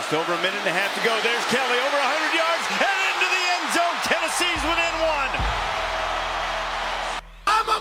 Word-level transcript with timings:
Just 0.00 0.14
over 0.14 0.32
a 0.32 0.40
minute 0.40 0.56
and 0.64 0.68
a 0.68 0.72
half 0.72 0.96
to 0.96 1.04
go. 1.04 1.12
There's 1.20 1.44
Kelly 1.52 1.76
over 1.76 1.98
100 2.00 2.32
yards 2.32 2.64
and 2.72 3.00
into 3.12 3.28
the 3.28 3.44
end 3.52 3.68
zone. 3.76 3.96
Tennessee's 4.08 4.64
within 4.64 4.94
one. 5.04 5.69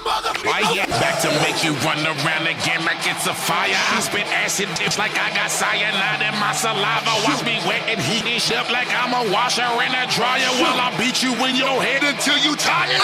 Why 0.04 0.64
yeah, 0.74 0.86
back 0.86 1.22
to 1.22 1.30
make 1.44 1.64
you 1.64 1.74
run 1.86 2.00
around 2.06 2.48
again 2.48 2.86
like 2.86 3.06
it's 3.06 3.28
a 3.28 3.34
fire. 3.34 3.76
I 3.76 4.00
spit 4.00 4.26
acid 4.28 4.70
tips 4.76 4.98
like 4.98 5.12
I 5.20 5.34
got 5.36 5.52
cyanide 5.52 6.22
in 6.22 6.40
my 6.40 6.54
saliva. 6.54 7.12
Watch 7.28 7.44
me 7.44 7.60
wet 7.68 7.84
and 7.90 8.00
heat 8.00 8.24
this 8.24 8.50
up 8.52 8.72
like 8.72 8.88
I'm 8.92 9.12
a 9.14 9.32
washer 9.32 9.62
and 9.62 9.94
a 9.94 10.12
dryer 10.14 10.48
while 10.62 10.80
I 10.80 10.96
beat 10.98 11.22
you 11.22 11.34
in 11.46 11.56
your 11.56 11.82
head 11.82 12.04
until 12.04 12.38
you 12.38 12.56
tired. 12.56 13.02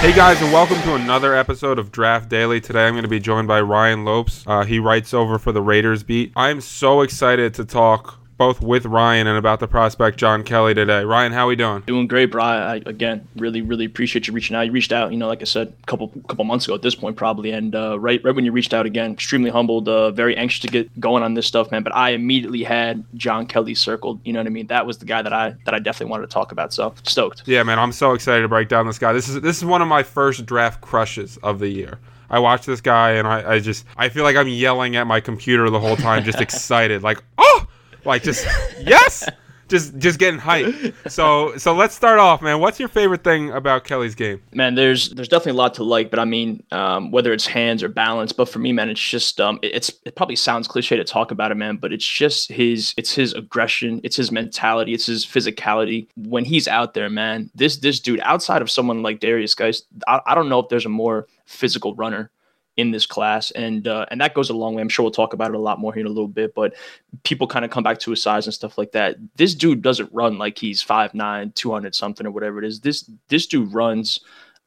Hey 0.00 0.12
guys, 0.12 0.42
and 0.42 0.52
welcome 0.52 0.82
to 0.82 0.94
another 0.94 1.34
episode 1.34 1.78
of 1.78 1.92
Draft 1.92 2.28
Daily. 2.28 2.60
Today 2.60 2.86
I'm 2.86 2.94
going 2.94 3.04
to 3.04 3.08
be 3.08 3.20
joined 3.20 3.46
by 3.46 3.60
Ryan 3.60 4.04
Lopes. 4.04 4.44
Uh, 4.46 4.64
he 4.64 4.80
writes 4.80 5.14
over 5.14 5.38
for 5.38 5.52
the 5.52 5.62
Raiders 5.62 6.02
beat. 6.02 6.32
I'm 6.34 6.60
so 6.60 7.02
excited 7.02 7.54
to 7.54 7.64
talk 7.64 8.18
both 8.42 8.60
with 8.60 8.84
Ryan 8.86 9.28
and 9.28 9.38
about 9.38 9.60
the 9.60 9.68
prospect 9.68 10.18
John 10.18 10.42
Kelly 10.42 10.74
today. 10.74 11.04
Ryan, 11.04 11.30
how 11.30 11.44
are 11.44 11.46
we 11.46 11.54
doing? 11.54 11.80
Doing 11.86 12.08
great, 12.08 12.32
Brian. 12.32 12.82
I, 12.84 12.90
again, 12.90 13.28
really, 13.36 13.62
really 13.62 13.84
appreciate 13.84 14.26
you 14.26 14.32
reaching 14.32 14.56
out. 14.56 14.62
You 14.62 14.72
reached 14.72 14.90
out, 14.90 15.12
you 15.12 15.16
know, 15.16 15.28
like 15.28 15.42
I 15.42 15.44
said, 15.44 15.72
a 15.80 15.86
couple 15.86 16.08
couple 16.26 16.44
months 16.44 16.64
ago 16.64 16.74
at 16.74 16.82
this 16.82 16.96
point, 16.96 17.16
probably, 17.16 17.52
and 17.52 17.72
uh, 17.72 18.00
right 18.00 18.20
right 18.24 18.34
when 18.34 18.44
you 18.44 18.50
reached 18.50 18.74
out 18.74 18.84
again, 18.84 19.12
extremely 19.12 19.48
humbled, 19.48 19.88
uh, 19.88 20.10
very 20.10 20.36
anxious 20.36 20.58
to 20.62 20.66
get 20.66 20.98
going 20.98 21.22
on 21.22 21.34
this 21.34 21.46
stuff, 21.46 21.70
man. 21.70 21.84
But 21.84 21.94
I 21.94 22.10
immediately 22.10 22.64
had 22.64 23.04
John 23.14 23.46
Kelly 23.46 23.76
circled. 23.76 24.18
You 24.24 24.32
know 24.32 24.40
what 24.40 24.48
I 24.48 24.50
mean? 24.50 24.66
That 24.66 24.88
was 24.88 24.98
the 24.98 25.04
guy 25.04 25.22
that 25.22 25.32
I 25.32 25.54
that 25.64 25.72
I 25.72 25.78
definitely 25.78 26.10
wanted 26.10 26.26
to 26.28 26.34
talk 26.34 26.50
about. 26.50 26.72
So 26.72 26.92
stoked. 27.04 27.44
Yeah, 27.46 27.62
man, 27.62 27.78
I'm 27.78 27.92
so 27.92 28.12
excited 28.12 28.42
to 28.42 28.48
break 28.48 28.68
down 28.68 28.88
this 28.88 28.98
guy. 28.98 29.12
This 29.12 29.28
is 29.28 29.40
this 29.40 29.58
is 29.58 29.64
one 29.64 29.82
of 29.82 29.86
my 29.86 30.02
first 30.02 30.46
draft 30.46 30.80
crushes 30.80 31.36
of 31.44 31.60
the 31.60 31.68
year. 31.68 32.00
I 32.28 32.40
watch 32.40 32.66
this 32.66 32.80
guy 32.80 33.12
and 33.12 33.28
I, 33.28 33.52
I 33.52 33.58
just 33.60 33.84
I 33.96 34.08
feel 34.08 34.24
like 34.24 34.34
I'm 34.34 34.48
yelling 34.48 34.96
at 34.96 35.06
my 35.06 35.20
computer 35.20 35.70
the 35.70 35.78
whole 35.78 35.96
time, 35.96 36.24
just 36.24 36.40
excited, 36.48 37.04
like 37.04 37.22
oh 37.38 37.68
like 38.04 38.22
just 38.22 38.44
yes, 38.80 39.28
just 39.68 39.96
just 39.98 40.18
getting 40.18 40.38
hyped. 40.38 40.92
So 41.10 41.56
so 41.56 41.74
let's 41.74 41.94
start 41.94 42.18
off, 42.18 42.42
man. 42.42 42.60
What's 42.60 42.78
your 42.78 42.88
favorite 42.88 43.24
thing 43.24 43.50
about 43.50 43.84
Kelly's 43.84 44.14
game? 44.14 44.42
Man, 44.52 44.74
there's 44.74 45.10
there's 45.10 45.28
definitely 45.28 45.52
a 45.52 45.62
lot 45.62 45.74
to 45.74 45.84
like, 45.84 46.10
but 46.10 46.18
I 46.18 46.24
mean, 46.24 46.62
um, 46.70 47.10
whether 47.10 47.32
it's 47.32 47.46
hands 47.46 47.82
or 47.82 47.88
balance, 47.88 48.32
but 48.32 48.48
for 48.48 48.58
me, 48.58 48.72
man, 48.72 48.90
it's 48.90 49.00
just 49.00 49.40
um, 49.40 49.58
it, 49.62 49.74
it's 49.74 49.90
it 50.04 50.14
probably 50.14 50.36
sounds 50.36 50.68
cliche 50.68 50.96
to 50.96 51.04
talk 51.04 51.30
about 51.30 51.50
it, 51.50 51.56
man, 51.56 51.76
but 51.76 51.92
it's 51.92 52.06
just 52.06 52.50
his 52.50 52.94
it's 52.96 53.14
his 53.14 53.32
aggression, 53.34 54.00
it's 54.04 54.16
his 54.16 54.30
mentality, 54.30 54.92
it's 54.94 55.06
his 55.06 55.24
physicality 55.24 56.06
when 56.16 56.44
he's 56.44 56.68
out 56.68 56.94
there, 56.94 57.08
man. 57.10 57.50
This 57.54 57.78
this 57.78 58.00
dude, 58.00 58.20
outside 58.22 58.62
of 58.62 58.70
someone 58.70 59.02
like 59.02 59.20
Derrius 59.20 59.56
Guice, 59.56 59.82
I, 60.06 60.20
I 60.26 60.34
don't 60.34 60.48
know 60.48 60.60
if 60.60 60.68
there's 60.68 60.86
a 60.86 60.90
more 60.90 61.26
physical 61.46 61.94
runner 61.94 62.30
in 62.76 62.90
this 62.90 63.04
class, 63.06 63.50
and 63.52 63.86
uh, 63.86 64.06
and 64.10 64.20
that 64.20 64.34
goes 64.34 64.48
a 64.50 64.54
long 64.54 64.74
way. 64.74 64.82
I'm 64.82 64.88
sure 64.88 65.02
we'll 65.02 65.12
talk 65.12 65.34
about 65.34 65.50
it 65.50 65.56
a 65.56 65.60
lot 65.60 65.78
more 65.78 65.92
here 65.92 66.00
in 66.00 66.06
a 66.06 66.10
little 66.10 66.28
bit, 66.28 66.54
but 66.54 66.74
people 67.22 67.46
kind 67.46 67.64
of 67.64 67.70
come 67.70 67.82
back 67.84 67.98
to 68.00 68.10
his 68.10 68.22
size 68.22 68.46
and 68.46 68.54
stuff 68.54 68.78
like 68.78 68.92
that. 68.92 69.16
This 69.36 69.54
dude 69.54 69.82
doesn't 69.82 70.10
run 70.12 70.38
like 70.38 70.58
he's 70.58 70.82
5'9", 70.82 71.54
200 71.54 71.94
something 71.94 72.26
or 72.26 72.30
whatever 72.30 72.58
it 72.58 72.64
is. 72.64 72.80
This 72.80 73.10
this 73.28 73.46
dude 73.46 73.72
runs 73.72 74.20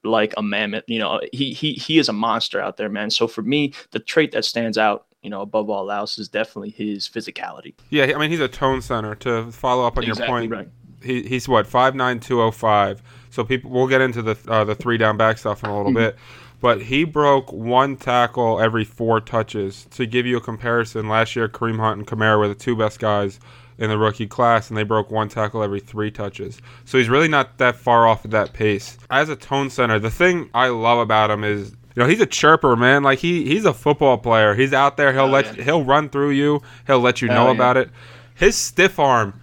like 0.03 0.33
a 0.37 0.43
mammoth. 0.43 0.83
You 0.87 0.99
know, 0.99 1.19
he 1.33 1.53
he 1.53 1.73
he 1.73 1.97
is 1.97 2.09
a 2.09 2.13
monster 2.13 2.61
out 2.61 2.77
there, 2.77 2.89
man. 2.89 3.09
So 3.09 3.27
for 3.27 3.41
me, 3.41 3.73
the 3.91 3.99
trait 3.99 4.31
that 4.33 4.45
stands 4.45 4.77
out 4.77 5.07
you 5.23 5.31
know, 5.31 5.41
above 5.41 5.71
all 5.71 5.89
else 5.89 6.19
is 6.19 6.29
definitely 6.29 6.69
his 6.69 7.09
physicality. 7.09 7.73
Yeah, 7.89 8.13
I 8.15 8.19
mean, 8.19 8.29
he's 8.29 8.39
a 8.39 8.47
tone 8.47 8.79
center. 8.79 9.15
To 9.15 9.51
follow 9.51 9.87
up 9.87 9.97
on 9.97 10.03
exactly 10.03 10.23
your 10.23 10.27
point, 10.27 10.51
right. 10.51 10.69
he, 11.01 11.23
he's 11.23 11.47
what 11.47 11.65
five 11.65 11.95
nine 11.95 12.19
two 12.19 12.43
oh 12.43 12.51
five. 12.51 13.01
So 13.31 13.43
people, 13.43 13.71
we'll 13.71 13.87
get 13.87 14.01
into 14.01 14.21
the 14.21 14.37
uh, 14.47 14.63
the 14.65 14.75
three 14.75 14.99
down 14.99 15.17
back 15.17 15.39
stuff 15.39 15.63
in 15.63 15.71
a 15.71 15.75
little 15.75 15.91
Mm-hmm. 15.91 15.97
bit. 15.97 16.15
But 16.61 16.83
he 16.83 17.03
broke 17.03 17.51
one 17.51 17.95
tackle 17.97 18.59
every 18.59 18.83
four 18.85 19.19
touches. 19.19 19.85
To 19.91 20.05
give 20.05 20.25
you 20.25 20.37
a 20.37 20.41
comparison, 20.41 21.07
last 21.09 21.35
year 21.35 21.47
Kareem 21.47 21.79
Hunt 21.79 21.97
and 21.99 22.07
Kamara 22.07 22.39
were 22.39 22.47
the 22.47 22.55
two 22.55 22.75
best 22.75 22.99
guys 22.99 23.39
in 23.77 23.89
the 23.89 23.97
rookie 23.97 24.25
class, 24.27 24.69
and 24.69 24.77
they 24.77 24.83
broke 24.83 25.11
one 25.11 25.27
tackle 25.27 25.61
every 25.61 25.81
three 25.81 26.09
touches. 26.09 26.61
So 26.85 26.97
he's 26.97 27.09
really 27.09 27.27
not 27.27 27.57
that 27.57 27.75
far 27.75 28.07
off 28.07 28.23
of 28.25 28.31
that 28.31 28.53
pace. 28.53 28.97
As 29.09 29.27
a 29.29 29.35
tone 29.35 29.69
center, 29.69 29.99
the 29.99 30.09
thing 30.09 30.49
I 30.53 30.69
love 30.69 30.99
about 30.99 31.29
him 31.29 31.43
is 31.43 31.71
you 31.95 32.03
know, 32.03 32.09
he's 32.09 32.19
a 32.21 32.25
chirper, 32.27 32.75
man. 32.77 33.03
Like 33.03 33.19
he 33.19 33.45
he's 33.45 33.63
a 33.65 33.73
football 33.73 34.17
player. 34.17 34.53
He's 34.53 34.73
out 34.73 34.97
there. 34.97 35.13
He'll 35.13 35.23
Oh, 35.23 35.29
let 35.29 35.57
yeah. 35.57 35.63
he'll 35.63 35.83
run 35.83 36.09
through 36.09 36.31
you. 36.31 36.61
He'll 36.87 36.99
let 36.99 37.21
you 37.21 37.27
know 37.29 37.45
yeah. 37.47 37.53
about 37.53 37.77
it. 37.77 37.89
His 38.33 38.55
stiff 38.57 38.99
arm 38.99 39.39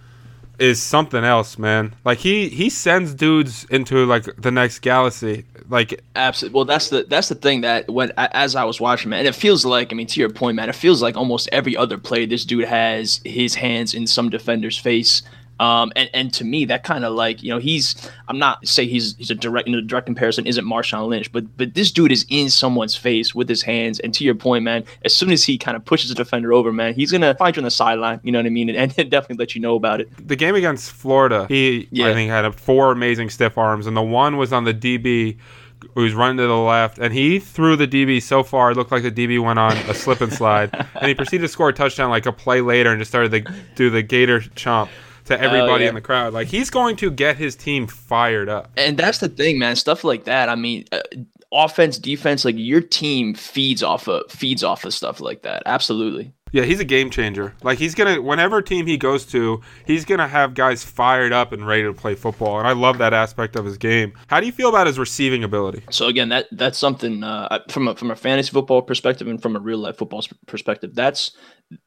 is 0.59 0.81
something 0.81 1.23
else, 1.23 1.57
man. 1.57 1.95
Like 2.05 2.19
he 2.19 2.49
he 2.49 2.69
sends 2.69 3.13
dudes 3.13 3.65
into 3.65 4.05
like 4.05 4.23
the 4.37 4.51
next 4.51 4.79
galaxy. 4.79 5.45
Like 5.69 6.03
Absolutely. 6.15 6.55
Well, 6.55 6.65
that's 6.65 6.89
the 6.89 7.03
that's 7.03 7.29
the 7.29 7.35
thing 7.35 7.61
that 7.61 7.89
when 7.89 8.11
as 8.17 8.55
I 8.55 8.63
was 8.63 8.79
watching, 8.79 9.09
man, 9.09 9.19
and 9.19 9.27
it 9.27 9.35
feels 9.35 9.65
like 9.65 9.91
I 9.91 9.95
mean, 9.95 10.07
to 10.07 10.19
your 10.19 10.29
point, 10.29 10.55
man, 10.55 10.69
it 10.69 10.75
feels 10.75 11.01
like 11.01 11.17
almost 11.17 11.49
every 11.51 11.75
other 11.75 11.97
play, 11.97 12.25
this 12.25 12.45
dude 12.45 12.65
has 12.65 13.21
his 13.25 13.55
hands 13.55 13.93
in 13.93 14.07
some 14.07 14.29
defender's 14.29 14.77
face. 14.77 15.23
Um, 15.59 15.91
and, 15.95 16.09
and 16.13 16.33
to 16.33 16.43
me, 16.43 16.65
that 16.65 16.83
kind 16.83 17.05
of 17.05 17.13
like 17.13 17.43
you 17.43 17.49
know 17.49 17.59
he's 17.59 18.09
I'm 18.27 18.39
not 18.39 18.67
say 18.67 18.85
he's 18.85 19.15
he's 19.17 19.29
a 19.29 19.35
direct 19.35 19.67
in 19.67 19.75
a 19.75 19.81
direct 19.81 20.07
comparison 20.07 20.47
isn't 20.47 20.65
Marshawn 20.65 21.07
Lynch, 21.07 21.31
but 21.31 21.45
but 21.57 21.73
this 21.75 21.91
dude 21.91 22.11
is 22.11 22.25
in 22.29 22.49
someone's 22.49 22.95
face 22.95 23.35
with 23.35 23.47
his 23.47 23.61
hands. 23.61 23.99
And 23.99 24.13
to 24.15 24.23
your 24.23 24.35
point, 24.35 24.63
man, 24.63 24.83
as 25.05 25.15
soon 25.15 25.31
as 25.31 25.43
he 25.43 25.57
kind 25.57 25.77
of 25.77 25.85
pushes 25.85 26.09
a 26.09 26.15
defender 26.15 26.53
over, 26.53 26.73
man, 26.73 26.95
he's 26.95 27.11
gonna 27.11 27.35
find 27.35 27.55
you 27.55 27.61
on 27.61 27.65
the 27.65 27.71
sideline. 27.71 28.19
You 28.23 28.31
know 28.31 28.39
what 28.39 28.47
I 28.47 28.49
mean? 28.49 28.69
And, 28.69 28.77
and 28.97 29.09
definitely 29.11 29.37
let 29.37 29.53
you 29.55 29.61
know 29.61 29.75
about 29.75 30.01
it. 30.01 30.27
the 30.27 30.35
game 30.35 30.55
against 30.55 30.91
Florida, 30.91 31.45
he 31.47 31.87
Yeah. 31.91 32.07
I 32.07 32.13
think 32.13 32.29
had 32.29 32.53
four 32.55 32.91
amazing 32.91 33.29
stiff 33.29 33.57
arms, 33.57 33.85
and 33.85 33.95
the 33.95 34.01
one 34.01 34.37
was 34.37 34.51
on 34.51 34.63
the 34.63 34.73
DB 34.73 35.37
who 35.95 36.01
was 36.01 36.13
running 36.13 36.37
to 36.37 36.47
the 36.47 36.57
left, 36.57 36.97
and 36.97 37.13
he 37.13 37.39
threw 37.39 37.75
the 37.75 37.87
DB 37.87 38.21
so 38.21 38.41
far 38.41 38.71
it 38.71 38.77
looked 38.77 38.91
like 38.91 39.03
the 39.03 39.11
DB 39.11 39.41
went 39.41 39.59
on 39.59 39.73
a 39.89 39.93
slip 39.93 40.21
and 40.21 40.33
slide, 40.33 40.73
and 40.95 41.07
he 41.07 41.13
proceeded 41.13 41.43
to 41.43 41.47
score 41.47 41.69
a 41.69 41.73
touchdown 41.73 42.09
like 42.09 42.25
a 42.25 42.31
play 42.31 42.61
later 42.61 42.91
and 42.91 42.99
just 42.99 43.11
started 43.11 43.45
to 43.45 43.53
do 43.75 43.89
the 43.89 44.01
Gator 44.01 44.39
chomp 44.39 44.89
to 45.25 45.39
everybody 45.39 45.83
yeah. 45.83 45.89
in 45.89 45.95
the 45.95 46.01
crowd. 46.01 46.33
Like 46.33 46.47
he's 46.47 46.69
going 46.69 46.95
to 46.97 47.11
get 47.11 47.37
his 47.37 47.55
team 47.55 47.87
fired 47.87 48.49
up. 48.49 48.71
And 48.77 48.97
that's 48.97 49.19
the 49.19 49.29
thing, 49.29 49.59
man. 49.59 49.75
Stuff 49.75 50.03
like 50.03 50.25
that. 50.25 50.49
I 50.49 50.55
mean, 50.55 50.85
uh, 50.91 51.01
offense, 51.51 51.97
defense, 51.97 52.45
like 52.45 52.55
your 52.57 52.81
team 52.81 53.33
feeds 53.33 53.83
off 53.83 54.07
of 54.07 54.29
feeds 54.29 54.63
off 54.63 54.85
of 54.85 54.93
stuff 54.93 55.19
like 55.19 55.43
that. 55.43 55.63
Absolutely. 55.65 56.33
Yeah, 56.53 56.65
he's 56.65 56.79
a 56.79 56.85
game 56.85 57.09
changer. 57.09 57.55
Like 57.63 57.79
he's 57.79 57.95
gonna 57.95 58.21
whenever 58.21 58.61
team 58.61 58.85
he 58.85 58.95
goes 58.95 59.25
to, 59.27 59.59
he's 59.85 60.05
gonna 60.05 60.27
have 60.27 60.53
guys 60.53 60.83
fired 60.83 61.33
up 61.33 61.51
and 61.51 61.65
ready 61.65 61.81
to 61.81 61.93
play 61.93 62.13
football. 62.13 62.59
And 62.59 62.67
I 62.67 62.73
love 62.73 62.99
that 62.99 63.11
aspect 63.11 63.55
of 63.55 63.65
his 63.65 63.79
game. 63.79 64.13
How 64.27 64.39
do 64.39 64.45
you 64.45 64.51
feel 64.51 64.69
about 64.69 64.85
his 64.85 64.99
receiving 64.99 65.43
ability? 65.43 65.81
So 65.89 66.07
again, 66.07 66.29
that 66.29 66.47
that's 66.51 66.77
something 66.77 67.23
uh, 67.23 67.57
from 67.69 67.87
a 67.87 67.95
from 67.95 68.11
a 68.11 68.15
fantasy 68.15 68.51
football 68.51 68.83
perspective 68.83 69.27
and 69.27 69.41
from 69.41 69.55
a 69.55 69.59
real 69.59 69.79
life 69.79 69.97
football 69.97 70.23
perspective. 70.45 70.93
That's 70.93 71.31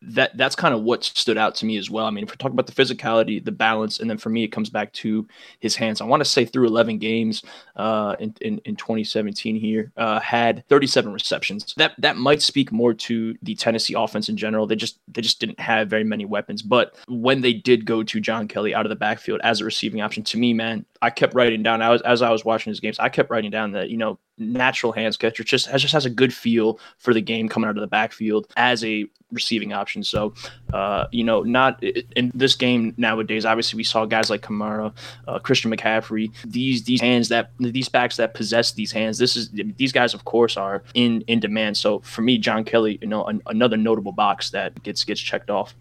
that 0.02 0.36
that's 0.36 0.56
kind 0.56 0.74
of 0.74 0.82
what 0.82 1.04
stood 1.04 1.38
out 1.38 1.54
to 1.56 1.66
me 1.66 1.76
as 1.76 1.90
well. 1.90 2.06
I 2.06 2.10
mean, 2.10 2.24
if 2.24 2.30
we're 2.30 2.36
talking 2.36 2.58
about 2.58 2.66
the 2.66 2.72
physicality, 2.72 3.44
the 3.44 3.52
balance, 3.52 4.00
and 4.00 4.08
then 4.08 4.18
for 4.18 4.30
me, 4.30 4.44
it 4.44 4.48
comes 4.48 4.70
back 4.70 4.92
to 4.94 5.26
his 5.60 5.76
hands. 5.76 6.00
I 6.00 6.04
want 6.04 6.20
to 6.20 6.24
say 6.24 6.44
through 6.44 6.66
11 6.66 6.98
games 6.98 7.42
uh, 7.76 8.16
in, 8.18 8.34
in 8.40 8.58
in 8.64 8.76
2017 8.76 9.56
here, 9.56 9.92
uh, 9.96 10.20
had 10.20 10.64
37 10.68 11.12
receptions. 11.12 11.74
That 11.76 11.94
that 11.98 12.16
might 12.16 12.42
speak 12.42 12.72
more 12.72 12.94
to 12.94 13.36
the 13.42 13.54
Tennessee 13.54 13.94
offense 13.94 14.28
in 14.28 14.36
general. 14.36 14.66
They 14.66 14.76
just 14.76 14.98
they 15.08 15.22
just 15.22 15.40
didn't 15.40 15.60
have 15.60 15.88
very 15.88 16.04
many 16.04 16.24
weapons. 16.24 16.62
But 16.62 16.94
when 17.08 17.40
they 17.40 17.52
did 17.52 17.84
go 17.84 18.02
to 18.02 18.20
John 18.20 18.48
Kelly 18.48 18.74
out 18.74 18.86
of 18.86 18.90
the 18.90 18.96
backfield 18.96 19.40
as 19.42 19.60
a 19.60 19.64
receiving 19.64 20.00
option, 20.00 20.22
to 20.24 20.38
me, 20.38 20.52
man, 20.52 20.84
I 21.02 21.10
kept 21.10 21.34
writing 21.34 21.62
down. 21.62 21.82
I 21.82 21.90
was 21.90 22.02
as 22.02 22.22
I 22.22 22.30
was 22.30 22.44
watching 22.44 22.70
his 22.70 22.80
games, 22.80 22.98
I 22.98 23.08
kept 23.08 23.30
writing 23.30 23.50
down 23.50 23.72
that 23.72 23.90
you 23.90 23.96
know 23.96 24.18
natural 24.38 24.92
hands 24.92 25.16
catcher 25.16 25.44
just 25.44 25.66
has 25.66 25.80
just 25.80 25.94
has 25.94 26.04
a 26.04 26.10
good 26.10 26.32
feel 26.32 26.78
for 26.98 27.14
the 27.14 27.20
game 27.20 27.48
coming 27.48 27.68
out 27.68 27.76
of 27.76 27.80
the 27.80 27.86
backfield 27.86 28.46
as 28.56 28.84
a 28.84 29.06
receiving 29.32 29.72
option. 29.72 30.02
So, 30.02 30.34
uh, 30.72 31.06
you 31.10 31.24
know, 31.24 31.42
not 31.42 31.82
in 31.82 32.30
this 32.34 32.54
game 32.54 32.94
nowadays. 32.96 33.44
Obviously, 33.44 33.76
we 33.76 33.84
saw 33.84 34.04
guys 34.04 34.30
like 34.30 34.42
Kamara, 34.42 34.94
uh, 35.26 35.38
Christian 35.38 35.70
McCaffrey. 35.70 36.32
These 36.44 36.84
these 36.84 37.00
hands 37.00 37.28
that 37.28 37.50
these 37.58 37.88
backs 37.88 38.16
that 38.16 38.34
possess 38.34 38.72
these 38.72 38.92
hands. 38.92 39.18
This 39.18 39.36
is 39.36 39.50
these 39.50 39.92
guys, 39.92 40.14
of 40.14 40.24
course, 40.24 40.56
are 40.56 40.82
in 40.94 41.22
in 41.22 41.40
demand. 41.40 41.76
So 41.76 42.00
for 42.00 42.22
me, 42.22 42.38
John 42.38 42.64
Kelly, 42.64 42.98
you 43.00 43.08
know, 43.08 43.24
an, 43.24 43.42
another 43.46 43.76
notable 43.76 44.12
box 44.12 44.50
that 44.50 44.82
gets 44.82 45.04
gets 45.04 45.20
checked 45.20 45.50
off. 45.50 45.74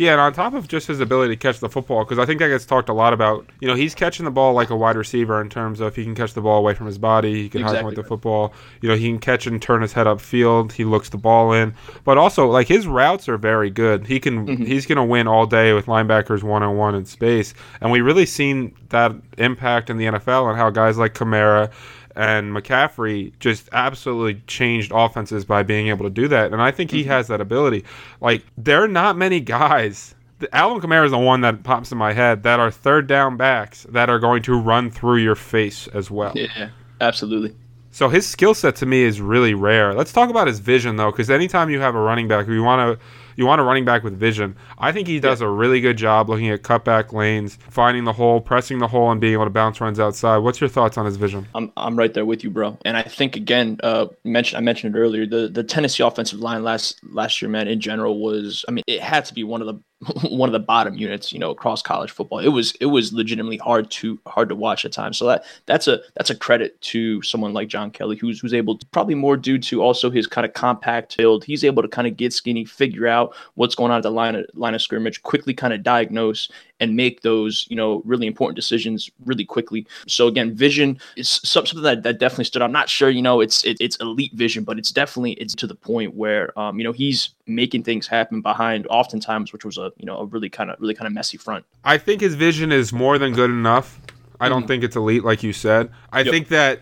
Yeah, 0.00 0.12
and 0.12 0.20
on 0.22 0.32
top 0.32 0.54
of 0.54 0.66
just 0.66 0.86
his 0.86 0.98
ability 0.98 1.36
to 1.36 1.38
catch 1.38 1.60
the 1.60 1.68
football, 1.68 2.04
because 2.04 2.18
I 2.18 2.24
think 2.24 2.38
that 2.40 2.48
gets 2.48 2.64
talked 2.64 2.88
a 2.88 2.94
lot 2.94 3.12
about. 3.12 3.46
You 3.60 3.68
know, 3.68 3.74
he's 3.74 3.94
catching 3.94 4.24
the 4.24 4.30
ball 4.30 4.54
like 4.54 4.70
a 4.70 4.76
wide 4.76 4.96
receiver 4.96 5.42
in 5.42 5.50
terms 5.50 5.78
of 5.78 5.94
he 5.94 6.04
can 6.04 6.14
catch 6.14 6.32
the 6.32 6.40
ball 6.40 6.56
away 6.56 6.72
from 6.72 6.86
his 6.86 6.96
body, 6.96 7.42
he 7.42 7.48
can 7.50 7.60
hide 7.60 7.72
Exactly 7.72 7.86
with 7.88 7.96
the 7.96 8.04
football. 8.04 8.54
You 8.80 8.88
know, 8.88 8.96
he 8.96 9.08
can 9.08 9.18
catch 9.18 9.46
and 9.46 9.60
turn 9.60 9.82
his 9.82 9.92
head 9.92 10.06
upfield. 10.06 10.72
He 10.72 10.86
looks 10.86 11.10
the 11.10 11.18
ball 11.18 11.52
in, 11.52 11.74
but 12.04 12.16
also 12.16 12.46
like 12.46 12.66
his 12.66 12.86
routes 12.86 13.28
are 13.28 13.36
very 13.36 13.68
good. 13.68 14.06
He 14.06 14.18
can 14.18 14.30
Mm-hmm. 14.40 14.64
he's 14.64 14.86
going 14.86 14.96
to 14.96 15.04
win 15.04 15.28
all 15.28 15.44
day 15.44 15.74
with 15.74 15.84
linebackers 15.84 16.42
one 16.42 16.62
on 16.62 16.78
one 16.78 16.94
in 16.94 17.04
space, 17.04 17.52
and 17.82 17.92
we 17.92 18.00
really 18.00 18.24
seen 18.24 18.74
that 18.88 19.12
impact 19.36 19.90
in 19.90 19.98
the 19.98 20.06
NFL 20.06 20.48
and 20.48 20.56
how 20.56 20.70
guys 20.70 20.96
like 20.96 21.12
Kamara 21.12 21.70
and 22.16 22.52
McCaffrey 22.54 23.32
just 23.40 23.68
absolutely 23.72 24.42
changed 24.46 24.92
offenses 24.94 25.44
by 25.44 25.62
being 25.62 25.88
able 25.88 26.04
to 26.04 26.10
do 26.10 26.28
that. 26.28 26.52
And 26.52 26.60
I 26.60 26.70
think 26.70 26.90
he 26.90 27.02
mm-hmm. 27.02 27.10
has 27.10 27.28
that 27.28 27.40
ability. 27.40 27.84
Like 28.20 28.44
there 28.56 28.82
are 28.82 28.88
not 28.88 29.16
many 29.16 29.40
guys. 29.40 30.14
Alvin 30.52 30.80
Kamara 30.80 31.04
is 31.04 31.10
the 31.10 31.18
one 31.18 31.42
that 31.42 31.62
pops 31.62 31.92
in 31.92 31.98
my 31.98 32.12
head 32.12 32.42
that 32.44 32.60
are 32.60 32.70
third 32.70 33.06
down 33.06 33.36
backs 33.36 33.86
that 33.90 34.08
are 34.08 34.18
going 34.18 34.42
to 34.44 34.58
run 34.58 34.90
through 34.90 35.18
your 35.18 35.34
face 35.34 35.86
as 35.88 36.10
well. 36.10 36.32
Yeah, 36.34 36.70
absolutely. 37.00 37.54
So 37.92 38.08
his 38.08 38.26
skill 38.26 38.54
set 38.54 38.76
to 38.76 38.86
me 38.86 39.02
is 39.02 39.20
really 39.20 39.52
rare. 39.52 39.92
Let's 39.94 40.12
talk 40.12 40.30
about 40.30 40.46
his 40.46 40.60
vision 40.60 40.96
though, 40.96 41.10
because 41.10 41.28
anytime 41.28 41.70
you 41.70 41.80
have 41.80 41.94
a 41.94 42.00
running 42.00 42.28
back, 42.28 42.46
you 42.46 42.62
want 42.62 42.98
to 42.98 43.04
you 43.40 43.46
want 43.46 43.58
a 43.58 43.64
running 43.64 43.86
back 43.86 44.04
with 44.04 44.18
vision. 44.18 44.54
I 44.76 44.92
think 44.92 45.08
he 45.08 45.18
does 45.18 45.40
a 45.40 45.48
really 45.48 45.80
good 45.80 45.96
job 45.96 46.28
looking 46.28 46.50
at 46.50 46.60
cutback 46.60 47.14
lanes, 47.14 47.56
finding 47.70 48.04
the 48.04 48.12
hole, 48.12 48.38
pressing 48.38 48.80
the 48.80 48.86
hole, 48.86 49.10
and 49.10 49.18
being 49.18 49.32
able 49.32 49.44
to 49.44 49.50
bounce 49.50 49.80
runs 49.80 49.98
outside. 49.98 50.38
What's 50.38 50.60
your 50.60 50.68
thoughts 50.68 50.98
on 50.98 51.06
his 51.06 51.16
vision? 51.16 51.48
I'm, 51.54 51.72
I'm 51.74 51.96
right 51.96 52.12
there 52.12 52.26
with 52.26 52.44
you, 52.44 52.50
bro. 52.50 52.76
And 52.84 52.98
I 52.98 53.02
think 53.02 53.36
again, 53.36 53.78
uh, 53.82 54.08
mentioned 54.24 54.58
I 54.58 54.60
mentioned 54.60 54.94
it 54.94 54.98
earlier. 54.98 55.24
The 55.24 55.48
the 55.48 55.64
Tennessee 55.64 56.02
offensive 56.02 56.40
line 56.40 56.62
last 56.62 57.00
last 57.02 57.40
year, 57.40 57.48
man, 57.48 57.66
in 57.66 57.80
general 57.80 58.20
was. 58.20 58.62
I 58.68 58.72
mean, 58.72 58.84
it 58.86 59.00
had 59.00 59.24
to 59.24 59.32
be 59.32 59.42
one 59.42 59.62
of 59.62 59.66
the 59.66 59.80
one 60.30 60.48
of 60.48 60.52
the 60.54 60.58
bottom 60.58 60.96
units, 60.96 61.30
you 61.30 61.38
know, 61.38 61.50
across 61.50 61.82
college 61.82 62.10
football. 62.10 62.38
It 62.38 62.48
was 62.48 62.72
it 62.80 62.86
was 62.86 63.12
legitimately 63.12 63.58
hard 63.58 63.90
to 63.92 64.18
hard 64.26 64.48
to 64.48 64.54
watch 64.54 64.84
at 64.86 64.92
times. 64.92 65.18
So 65.18 65.26
that 65.26 65.44
that's 65.66 65.88
a 65.88 66.00
that's 66.14 66.30
a 66.30 66.34
credit 66.34 66.80
to 66.82 67.20
someone 67.22 67.52
like 67.52 67.68
John 67.68 67.90
Kelly, 67.90 68.16
who's 68.16 68.40
who's 68.40 68.54
able 68.54 68.78
to 68.78 68.86
probably 68.86 69.14
more 69.14 69.36
due 69.36 69.58
to 69.58 69.82
also 69.82 70.10
his 70.10 70.26
kind 70.26 70.46
of 70.46 70.54
compact 70.54 71.18
build. 71.18 71.44
He's 71.44 71.64
able 71.64 71.82
to 71.82 71.88
kind 71.88 72.08
of 72.08 72.16
get 72.16 72.32
skinny, 72.32 72.64
figure 72.64 73.06
out 73.06 73.34
what's 73.54 73.74
going 73.74 73.90
on 73.90 73.98
at 73.98 74.02
the 74.02 74.10
line 74.10 74.36
of 74.36 74.46
line 74.54 74.74
of 74.74 74.80
scrimmage, 74.80 75.22
quickly 75.22 75.52
kind 75.52 75.74
of 75.74 75.82
diagnose 75.82 76.48
and 76.80 76.96
make 76.96 77.22
those 77.22 77.66
you 77.68 77.76
know 77.76 78.02
really 78.04 78.26
important 78.26 78.56
decisions 78.56 79.10
really 79.24 79.44
quickly. 79.44 79.86
So 80.06 80.26
again, 80.26 80.54
vision 80.54 80.98
is 81.16 81.28
something 81.44 81.82
that, 81.82 82.02
that 82.02 82.18
definitely 82.18 82.44
stood 82.44 82.62
out. 82.62 82.66
I'm 82.66 82.72
not 82.72 82.88
sure 82.88 83.10
you 83.10 83.22
know 83.22 83.40
it's 83.40 83.64
it, 83.64 83.76
it's 83.80 83.96
elite 83.96 84.32
vision, 84.34 84.64
but 84.64 84.78
it's 84.78 84.90
definitely 84.90 85.32
it's 85.32 85.54
to 85.56 85.66
the 85.66 85.74
point 85.74 86.14
where 86.14 86.58
um, 86.58 86.78
you 86.78 86.84
know 86.84 86.92
he's 86.92 87.30
making 87.46 87.82
things 87.82 88.06
happen 88.06 88.40
behind 88.40 88.86
oftentimes, 88.88 89.52
which 89.52 89.64
was 89.64 89.78
a 89.78 89.92
you 89.96 90.06
know 90.06 90.18
a 90.18 90.24
really 90.24 90.48
kind 90.48 90.70
of 90.70 90.80
really 90.80 90.94
kind 90.94 91.06
of 91.06 91.12
messy 91.12 91.36
front. 91.36 91.64
I 91.84 91.98
think 91.98 92.20
his 92.20 92.34
vision 92.34 92.72
is 92.72 92.92
more 92.92 93.18
than 93.18 93.32
good 93.32 93.50
enough. 93.50 94.00
I 94.40 94.48
don't 94.48 94.64
mm. 94.64 94.68
think 94.68 94.84
it's 94.84 94.96
elite 94.96 95.24
like 95.24 95.42
you 95.42 95.52
said. 95.52 95.90
I 96.12 96.22
yep. 96.22 96.32
think 96.32 96.48
that 96.48 96.80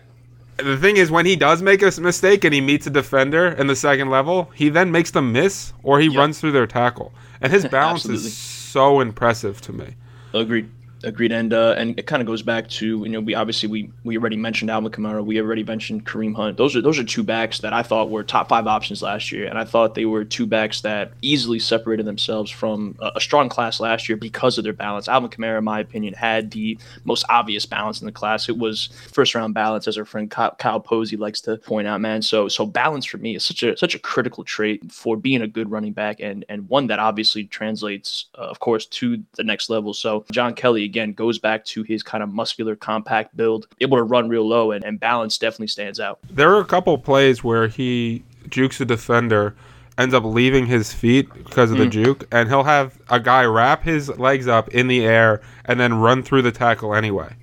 the 0.57 0.77
thing 0.77 0.97
is 0.97 1.11
when 1.11 1.25
he 1.25 1.35
does 1.35 1.61
make 1.61 1.81
a 1.81 2.01
mistake 2.01 2.43
and 2.43 2.53
he 2.53 2.61
meets 2.61 2.87
a 2.87 2.89
defender 2.89 3.47
in 3.47 3.67
the 3.67 3.75
second 3.75 4.09
level, 4.09 4.51
he 4.55 4.69
then 4.69 4.91
makes 4.91 5.11
them 5.11 5.31
miss 5.31 5.73
or 5.83 5.99
he 5.99 6.07
yep. 6.07 6.17
runs 6.17 6.39
through 6.39 6.51
their 6.51 6.67
tackle. 6.67 7.13
And 7.41 7.51
his 7.51 7.65
balance 7.69 8.05
is 8.05 8.25
so 8.69 8.99
impressive 8.99 9.61
to 9.61 9.73
me. 9.73 9.95
Agreed. 10.33 10.69
Agreed, 11.03 11.31
and 11.31 11.53
uh, 11.53 11.75
and 11.77 11.97
it 11.97 12.07
kind 12.07 12.21
of 12.21 12.27
goes 12.27 12.41
back 12.41 12.67
to 12.67 12.85
you 12.85 13.09
know 13.09 13.21
we 13.21 13.33
obviously 13.33 13.69
we 13.69 13.89
we 14.03 14.17
already 14.17 14.35
mentioned 14.35 14.69
Alvin 14.69 14.91
Kamara, 14.91 15.23
we 15.23 15.39
already 15.39 15.63
mentioned 15.63 16.05
Kareem 16.05 16.35
Hunt. 16.35 16.57
Those 16.57 16.75
are 16.75 16.81
those 16.81 16.99
are 16.99 17.05
two 17.05 17.23
backs 17.23 17.59
that 17.59 17.71
I 17.71 17.83
thought 17.83 18.09
were 18.09 18.21
top 18.21 18.49
five 18.49 18.67
options 18.67 19.01
last 19.01 19.31
year, 19.31 19.47
and 19.47 19.57
I 19.57 19.63
thought 19.63 19.95
they 19.95 20.03
were 20.03 20.25
two 20.25 20.45
backs 20.45 20.81
that 20.81 21.13
easily 21.21 21.57
separated 21.57 22.05
themselves 22.05 22.51
from 22.51 22.97
a, 22.99 23.11
a 23.15 23.21
strong 23.21 23.47
class 23.47 23.79
last 23.79 24.09
year 24.09 24.17
because 24.17 24.57
of 24.57 24.65
their 24.65 24.73
balance. 24.73 25.07
Alvin 25.07 25.29
Kamara, 25.29 25.59
in 25.59 25.63
my 25.63 25.79
opinion, 25.79 26.13
had 26.15 26.51
the 26.51 26.77
most 27.05 27.23
obvious 27.29 27.65
balance 27.65 28.01
in 28.01 28.05
the 28.05 28.11
class. 28.11 28.49
It 28.49 28.57
was 28.57 28.89
first 29.13 29.33
round 29.35 29.53
balance, 29.53 29.87
as 29.87 29.97
our 29.97 30.03
friend 30.03 30.29
Kyle, 30.29 30.53
Kyle 30.59 30.81
Posey 30.81 31.15
likes 31.15 31.39
to 31.41 31.55
point 31.59 31.87
out, 31.87 32.01
man. 32.01 32.21
So 32.21 32.49
so 32.49 32.65
balance 32.65 33.05
for 33.05 33.19
me 33.19 33.37
is 33.37 33.45
such 33.45 33.63
a 33.63 33.77
such 33.77 33.95
a 33.95 33.99
critical 33.99 34.43
trait 34.43 34.91
for 34.91 35.15
being 35.15 35.43
a 35.43 35.47
good 35.47 35.71
running 35.71 35.93
back, 35.93 36.19
and 36.19 36.43
and 36.49 36.67
one 36.67 36.87
that 36.87 36.99
obviously 36.99 37.45
translates, 37.45 38.25
uh, 38.37 38.41
of 38.41 38.59
course, 38.59 38.85
to 38.87 39.23
the 39.37 39.45
next 39.45 39.69
level. 39.69 39.93
So 39.93 40.25
John 40.33 40.53
Kelly 40.53 40.88
again 40.89 41.13
goes 41.13 41.39
back 41.39 41.63
to 41.65 41.83
his 41.83 42.03
kind 42.03 42.23
of 42.23 42.33
muscular, 42.33 42.75
compact 42.75 43.37
build, 43.37 43.67
able 43.79 43.97
to 43.97 44.03
run 44.03 44.27
real 44.27 44.47
low, 44.47 44.71
and, 44.71 44.83
and 44.83 44.99
balance 44.99 45.37
definitely 45.37 45.67
stands 45.67 45.99
out. 45.99 46.19
There 46.29 46.53
are 46.53 46.59
a 46.59 46.65
couple 46.65 46.97
plays 46.97 47.43
where 47.43 47.67
he 47.67 48.23
jukes 48.49 48.81
a 48.81 48.85
defender 48.85 49.55
ends 49.99 50.15
up 50.15 50.23
leaving 50.23 50.65
his 50.65 50.93
feet 50.93 51.31
because 51.33 51.71
of 51.71 51.77
the 51.77 51.85
mm. 51.85 51.91
juke, 51.91 52.27
and 52.31 52.47
he'll 52.47 52.63
have 52.63 52.97
a 53.09 53.19
guy 53.19 53.43
wrap 53.43 53.83
his 53.83 54.09
legs 54.17 54.47
up 54.47 54.69
in 54.69 54.87
the 54.87 55.05
air 55.05 55.41
and 55.65 55.79
then 55.79 55.93
run 55.93 56.23
through 56.23 56.41
the 56.41 56.51
tackle 56.51 56.95
anyway. 56.95 57.35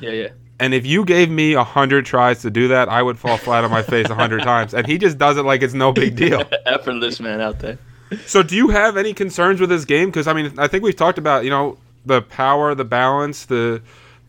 Yeah, 0.00 0.10
yeah. 0.10 0.28
And 0.60 0.74
if 0.74 0.86
you 0.86 1.04
gave 1.04 1.30
me 1.30 1.54
a 1.54 1.64
hundred 1.64 2.04
tries 2.06 2.42
to 2.42 2.50
do 2.50 2.68
that, 2.68 2.88
I 2.88 3.02
would 3.02 3.18
fall 3.18 3.36
flat 3.36 3.64
on 3.64 3.70
my 3.70 3.82
face 3.82 4.08
a 4.10 4.14
hundred 4.14 4.42
times. 4.44 4.74
And 4.74 4.86
he 4.86 4.98
just 4.98 5.18
does 5.18 5.36
it 5.36 5.42
like 5.42 5.62
it's 5.62 5.74
no 5.74 5.90
big 5.90 6.14
deal. 6.14 6.42
Effortless 6.66 7.18
man 7.18 7.40
out 7.40 7.58
there. 7.58 7.78
So, 8.26 8.42
do 8.42 8.54
you 8.54 8.68
have 8.68 8.96
any 8.96 9.14
concerns 9.14 9.60
with 9.60 9.70
this 9.70 9.86
game? 9.86 10.10
Because 10.10 10.28
I 10.28 10.34
mean, 10.34 10.52
I 10.58 10.68
think 10.68 10.84
we've 10.84 10.94
talked 10.94 11.18
about 11.18 11.44
you 11.44 11.50
know 11.50 11.78
the 12.06 12.22
power, 12.22 12.74
the 12.74 12.84
balance, 12.84 13.46
the 13.46 13.82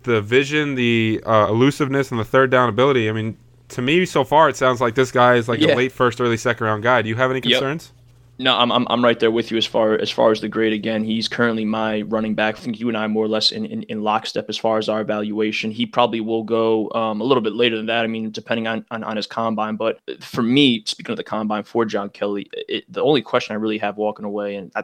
the 0.04 0.22
vision, 0.22 0.76
the 0.76 1.22
uh, 1.26 1.48
elusiveness, 1.50 2.12
and 2.12 2.20
the 2.20 2.26
third 2.26 2.52
down 2.52 2.70
ability. 2.70 3.10
I 3.10 3.14
mean, 3.14 3.38
to 3.70 3.82
me, 3.82 4.06
so 4.06 4.24
far, 4.24 4.50
it 4.50 4.58
sounds 4.58 4.82
like 4.82 4.96
this 4.96 5.12
guy 5.12 5.36
is 5.36 5.48
like 5.48 5.60
yeah. 5.60 5.74
a 5.74 5.76
late 5.76 5.92
first, 5.92 6.20
early 6.20 6.38
second 6.38 6.66
round 6.66 6.84
guy. 6.84 7.02
Do 7.02 7.10
you 7.10 7.16
have 7.16 7.32
any 7.32 7.42
concerns? 7.42 7.92
Yep. 7.94 8.00
No, 8.40 8.58
I'm, 8.58 8.72
I'm, 8.72 8.88
I'm 8.90 9.04
right 9.04 9.20
there 9.20 9.30
with 9.30 9.52
you 9.52 9.58
as 9.58 9.66
far 9.66 9.94
as 9.94 10.10
far 10.10 10.32
as 10.32 10.42
the 10.42 10.50
grade. 10.50 10.74
Again, 10.74 11.04
he's 11.04 11.28
currently 11.28 11.66
my 11.66 12.02
running 12.02 12.34
back. 12.34 12.58
I 12.58 12.60
think 12.60 12.80
you 12.80 12.88
and 12.90 12.98
I 12.98 13.06
more 13.06 13.24
or 13.24 13.28
less 13.28 13.52
in, 13.52 13.66
in, 13.68 13.84
in 13.84 14.02
lockstep 14.02 14.50
as 14.50 14.58
far 14.58 14.80
as 14.80 14.90
our 14.90 15.02
evaluation. 15.02 15.70
He 15.70 15.86
probably 15.86 16.20
will 16.20 16.44
go 16.44 16.90
um, 16.96 17.22
a 17.22 17.24
little 17.24 17.44
bit 17.44 17.54
later 17.54 17.78
than 17.78 17.86
that. 17.86 18.04
I 18.04 18.08
mean, 18.08 18.32
depending 18.32 18.66
on, 18.66 18.86
on, 18.90 19.04
on 19.04 19.18
his 19.18 19.28
combine. 19.28 19.76
But 19.76 20.00
for 20.22 20.42
me, 20.42 20.84
speaking 20.86 21.14
of 21.14 21.18
the 21.18 21.24
combine 21.24 21.64
for 21.64 21.86
John 21.86 22.10
Kelly, 22.10 22.50
it, 22.54 22.92
the 22.92 23.04
only 23.04 23.22
question 23.22 23.54
I 23.54 23.58
really 23.58 23.78
have 23.78 23.98
walking 23.98 24.26
away, 24.26 24.56
and 24.56 24.72
I, 24.76 24.84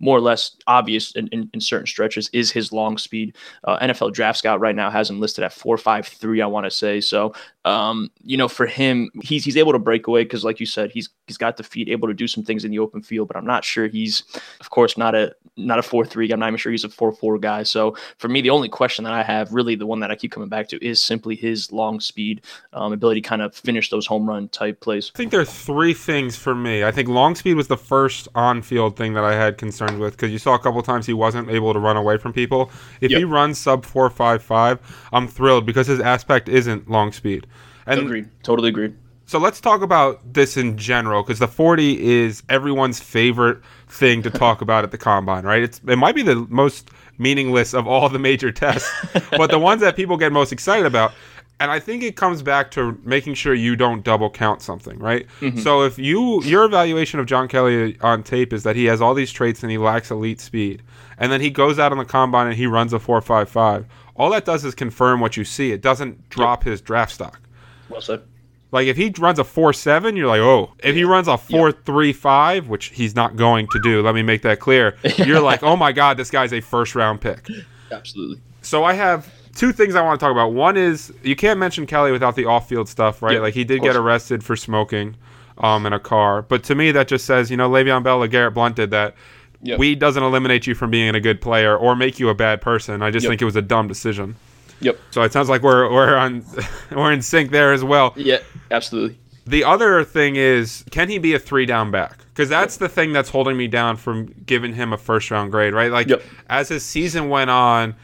more 0.00 0.16
or 0.16 0.20
less 0.20 0.56
obvious 0.66 1.12
in, 1.12 1.28
in, 1.28 1.50
in 1.52 1.60
certain 1.60 1.86
stretches 1.86 2.30
is 2.32 2.50
his 2.50 2.72
long 2.72 2.98
speed. 2.98 3.36
Uh, 3.64 3.78
NFL 3.78 4.12
Draft 4.12 4.38
Scout 4.38 4.60
right 4.60 4.76
now 4.76 4.90
has 4.90 5.10
him 5.10 5.20
listed 5.20 5.44
at 5.44 5.52
four 5.52 5.76
five 5.76 6.06
three. 6.06 6.40
I 6.40 6.46
want 6.46 6.64
to 6.64 6.70
say 6.70 7.00
so. 7.00 7.34
Um, 7.64 8.10
you 8.22 8.36
know, 8.36 8.48
for 8.48 8.66
him, 8.66 9.10
he's 9.22 9.44
he's 9.44 9.56
able 9.56 9.72
to 9.72 9.78
break 9.78 10.06
away 10.06 10.24
because, 10.24 10.44
like 10.44 10.60
you 10.60 10.66
said, 10.66 10.90
he's 10.90 11.08
he's 11.28 11.38
got 11.38 11.56
the 11.56 11.62
feet, 11.62 11.88
able 11.88 12.08
to 12.08 12.14
do 12.14 12.26
some 12.26 12.42
things 12.42 12.64
in 12.64 12.70
the 12.70 12.78
open 12.78 13.02
field. 13.02 13.28
But 13.28 13.36
I'm 13.36 13.46
not 13.46 13.64
sure 13.64 13.86
he's, 13.86 14.24
of 14.60 14.70
course, 14.70 14.98
not 14.98 15.14
a 15.14 15.34
not 15.56 15.78
a 15.78 15.82
four 15.82 16.04
three. 16.04 16.30
I'm 16.32 16.40
not 16.40 16.48
even 16.48 16.58
sure 16.58 16.72
he's 16.72 16.84
a 16.84 16.88
four 16.88 17.12
four 17.12 17.38
guy. 17.38 17.62
So 17.62 17.96
for 18.18 18.28
me, 18.28 18.40
the 18.40 18.50
only 18.50 18.68
question 18.68 19.04
that 19.04 19.12
I 19.12 19.22
have, 19.22 19.52
really, 19.52 19.74
the 19.74 19.86
one 19.86 20.00
that 20.00 20.10
I 20.10 20.16
keep 20.16 20.32
coming 20.32 20.48
back 20.48 20.68
to, 20.68 20.84
is 20.84 21.00
simply 21.00 21.36
his 21.36 21.70
long 21.72 22.00
speed, 22.00 22.42
um, 22.72 22.92
ability 22.92 23.20
to 23.20 23.28
kind 23.28 23.42
of 23.42 23.54
finish 23.54 23.90
those 23.90 24.06
home 24.06 24.28
run 24.28 24.48
type 24.48 24.80
plays. 24.80 25.12
I 25.14 25.18
think 25.18 25.30
there 25.30 25.40
are 25.40 25.44
three 25.44 25.94
things 25.94 26.36
for 26.36 26.54
me. 26.54 26.84
I 26.84 26.90
think 26.90 27.08
long 27.08 27.34
speed 27.34 27.54
was 27.54 27.68
the 27.68 27.76
first 27.76 28.28
on 28.34 28.62
field 28.62 28.96
thing 28.96 29.14
that 29.14 29.24
I 29.24 29.34
had 29.34 29.58
concerns 29.58 29.98
with 29.98 30.16
because 30.16 30.32
you 30.32 30.38
saw 30.38 30.54
a 30.54 30.58
couple 30.58 30.82
times 30.82 31.06
he 31.06 31.12
wasn't 31.12 31.50
able 31.50 31.72
to 31.72 31.78
run 31.78 31.96
away 31.96 32.16
from 32.18 32.32
people. 32.32 32.70
If 33.00 33.10
yep. 33.10 33.18
he 33.18 33.24
runs 33.24 33.58
sub 33.58 33.84
four 33.84 34.08
five 34.10 34.42
five, 34.42 34.78
I'm 35.12 35.28
thrilled 35.28 35.66
because 35.66 35.86
his 35.86 36.00
aspect 36.00 36.48
isn't 36.48 36.88
long 36.88 37.12
speed. 37.12 37.46
And 37.86 38.00
agreed. 38.00 38.28
Totally 38.42 38.68
agreed. 38.68 38.94
So 39.28 39.38
let's 39.38 39.60
talk 39.60 39.82
about 39.82 40.32
this 40.32 40.56
in 40.56 40.78
general 40.78 41.22
because 41.22 41.38
the 41.38 41.48
40 41.48 42.02
is 42.02 42.42
everyone's 42.48 42.98
favorite 42.98 43.58
thing 43.86 44.22
to 44.22 44.30
talk 44.30 44.62
about 44.62 44.84
at 44.84 44.90
the 44.90 44.96
combine, 44.96 45.44
right? 45.44 45.62
It's 45.62 45.82
it 45.86 45.96
might 45.96 46.14
be 46.14 46.22
the 46.22 46.46
most 46.48 46.88
meaningless 47.18 47.74
of 47.74 47.86
all 47.86 48.08
the 48.08 48.18
major 48.18 48.50
tests, 48.50 48.90
but 49.32 49.50
the 49.50 49.58
ones 49.58 49.82
that 49.82 49.96
people 49.96 50.16
get 50.16 50.32
most 50.32 50.50
excited 50.50 50.86
about. 50.86 51.12
And 51.60 51.70
I 51.70 51.78
think 51.78 52.02
it 52.04 52.16
comes 52.16 52.40
back 52.40 52.70
to 52.70 52.98
making 53.04 53.34
sure 53.34 53.52
you 53.52 53.76
don't 53.76 54.02
double 54.02 54.30
count 54.30 54.62
something, 54.62 54.98
right? 54.98 55.26
Mm-hmm. 55.40 55.58
So 55.58 55.82
if 55.82 55.98
you 55.98 56.42
your 56.44 56.64
evaluation 56.64 57.20
of 57.20 57.26
John 57.26 57.48
Kelly 57.48 57.98
on 58.00 58.22
tape 58.22 58.54
is 58.54 58.62
that 58.62 58.76
he 58.76 58.86
has 58.86 59.02
all 59.02 59.12
these 59.12 59.30
traits 59.30 59.62
and 59.62 59.70
he 59.70 59.76
lacks 59.76 60.10
elite 60.10 60.40
speed, 60.40 60.82
and 61.18 61.30
then 61.30 61.42
he 61.42 61.50
goes 61.50 61.78
out 61.78 61.92
on 61.92 61.98
the 61.98 62.06
combine 62.06 62.46
and 62.46 62.56
he 62.56 62.66
runs 62.66 62.94
a 62.94 62.98
4.55, 62.98 63.84
all 64.16 64.30
that 64.30 64.46
does 64.46 64.64
is 64.64 64.74
confirm 64.74 65.20
what 65.20 65.36
you 65.36 65.44
see. 65.44 65.70
It 65.70 65.82
doesn't 65.82 66.30
drop 66.30 66.64
yep. 66.64 66.70
his 66.70 66.80
draft 66.80 67.12
stock. 67.12 67.42
Well 67.90 68.00
said. 68.00 68.22
Like 68.70 68.86
if 68.86 68.96
he 68.96 69.12
runs 69.18 69.38
a 69.38 69.44
four 69.44 69.72
seven, 69.72 70.16
you're 70.16 70.26
like, 70.26 70.40
oh. 70.40 70.72
If 70.80 70.94
he 70.94 71.04
runs 71.04 71.28
a 71.28 71.38
four 71.38 71.68
yep. 71.68 71.84
three 71.84 72.12
five, 72.12 72.68
which 72.68 72.86
he's 72.86 73.14
not 73.14 73.36
going 73.36 73.66
to 73.68 73.80
do, 73.80 74.02
let 74.02 74.14
me 74.14 74.22
make 74.22 74.42
that 74.42 74.60
clear. 74.60 74.96
You're 75.16 75.40
like, 75.40 75.62
oh 75.62 75.76
my 75.76 75.92
god, 75.92 76.16
this 76.16 76.30
guy's 76.30 76.52
a 76.52 76.60
first 76.60 76.94
round 76.94 77.20
pick. 77.20 77.46
Absolutely. 77.90 78.40
So 78.60 78.84
I 78.84 78.92
have 78.92 79.32
two 79.54 79.72
things 79.72 79.94
I 79.94 80.02
want 80.02 80.20
to 80.20 80.24
talk 80.24 80.32
about. 80.32 80.52
One 80.52 80.76
is 80.76 81.12
you 81.22 81.34
can't 81.34 81.58
mention 81.58 81.86
Kelly 81.86 82.12
without 82.12 82.36
the 82.36 82.44
off 82.44 82.68
field 82.68 82.88
stuff, 82.88 83.22
right? 83.22 83.34
Yep, 83.34 83.42
like 83.42 83.54
he 83.54 83.64
did 83.64 83.80
get 83.80 83.96
arrested 83.96 84.44
for 84.44 84.54
smoking 84.54 85.16
um, 85.58 85.86
in 85.86 85.92
a 85.92 86.00
car, 86.00 86.42
but 86.42 86.62
to 86.64 86.74
me 86.74 86.92
that 86.92 87.08
just 87.08 87.24
says, 87.24 87.50
you 87.50 87.56
know, 87.56 87.70
Le'Veon 87.70 88.02
Bell, 88.02 88.22
or 88.22 88.28
Garrett 88.28 88.54
Blount 88.54 88.76
did 88.76 88.90
that. 88.90 89.14
Yep. 89.62 89.78
Weed 89.78 89.98
doesn't 89.98 90.22
eliminate 90.22 90.68
you 90.68 90.74
from 90.74 90.90
being 90.90 91.14
a 91.16 91.20
good 91.20 91.40
player 91.40 91.76
or 91.76 91.96
make 91.96 92.20
you 92.20 92.28
a 92.28 92.34
bad 92.34 92.60
person. 92.60 93.02
I 93.02 93.10
just 93.10 93.26
think 93.26 93.42
it 93.42 93.44
was 93.44 93.56
a 93.56 93.62
dumb 93.62 93.88
decision. 93.88 94.36
Yep. 94.80 94.98
So 95.10 95.22
it 95.22 95.32
sounds 95.32 95.48
like 95.48 95.62
we're 95.62 95.90
we're 95.92 96.16
on 96.16 96.44
we're 96.90 97.12
in 97.12 97.22
sync 97.22 97.50
there 97.50 97.72
as 97.72 97.84
well. 97.84 98.12
Yeah, 98.16 98.38
absolutely. 98.70 99.18
The 99.46 99.64
other 99.64 100.04
thing 100.04 100.36
is, 100.36 100.84
can 100.90 101.08
he 101.08 101.18
be 101.18 101.32
a 101.34 101.38
three 101.38 101.64
down 101.64 101.90
back? 101.90 102.18
Because 102.28 102.50
that's 102.50 102.74
yep. 102.74 102.80
the 102.80 102.88
thing 102.88 103.12
that's 103.12 103.30
holding 103.30 103.56
me 103.56 103.66
down 103.66 103.96
from 103.96 104.26
giving 104.46 104.74
him 104.74 104.92
a 104.92 104.98
first 104.98 105.30
round 105.30 105.50
grade, 105.50 105.72
right? 105.72 105.90
Like 105.90 106.08
yep. 106.08 106.22
as 106.48 106.68
his 106.68 106.84
season 106.84 107.30
went 107.30 107.50
on, 107.50 107.94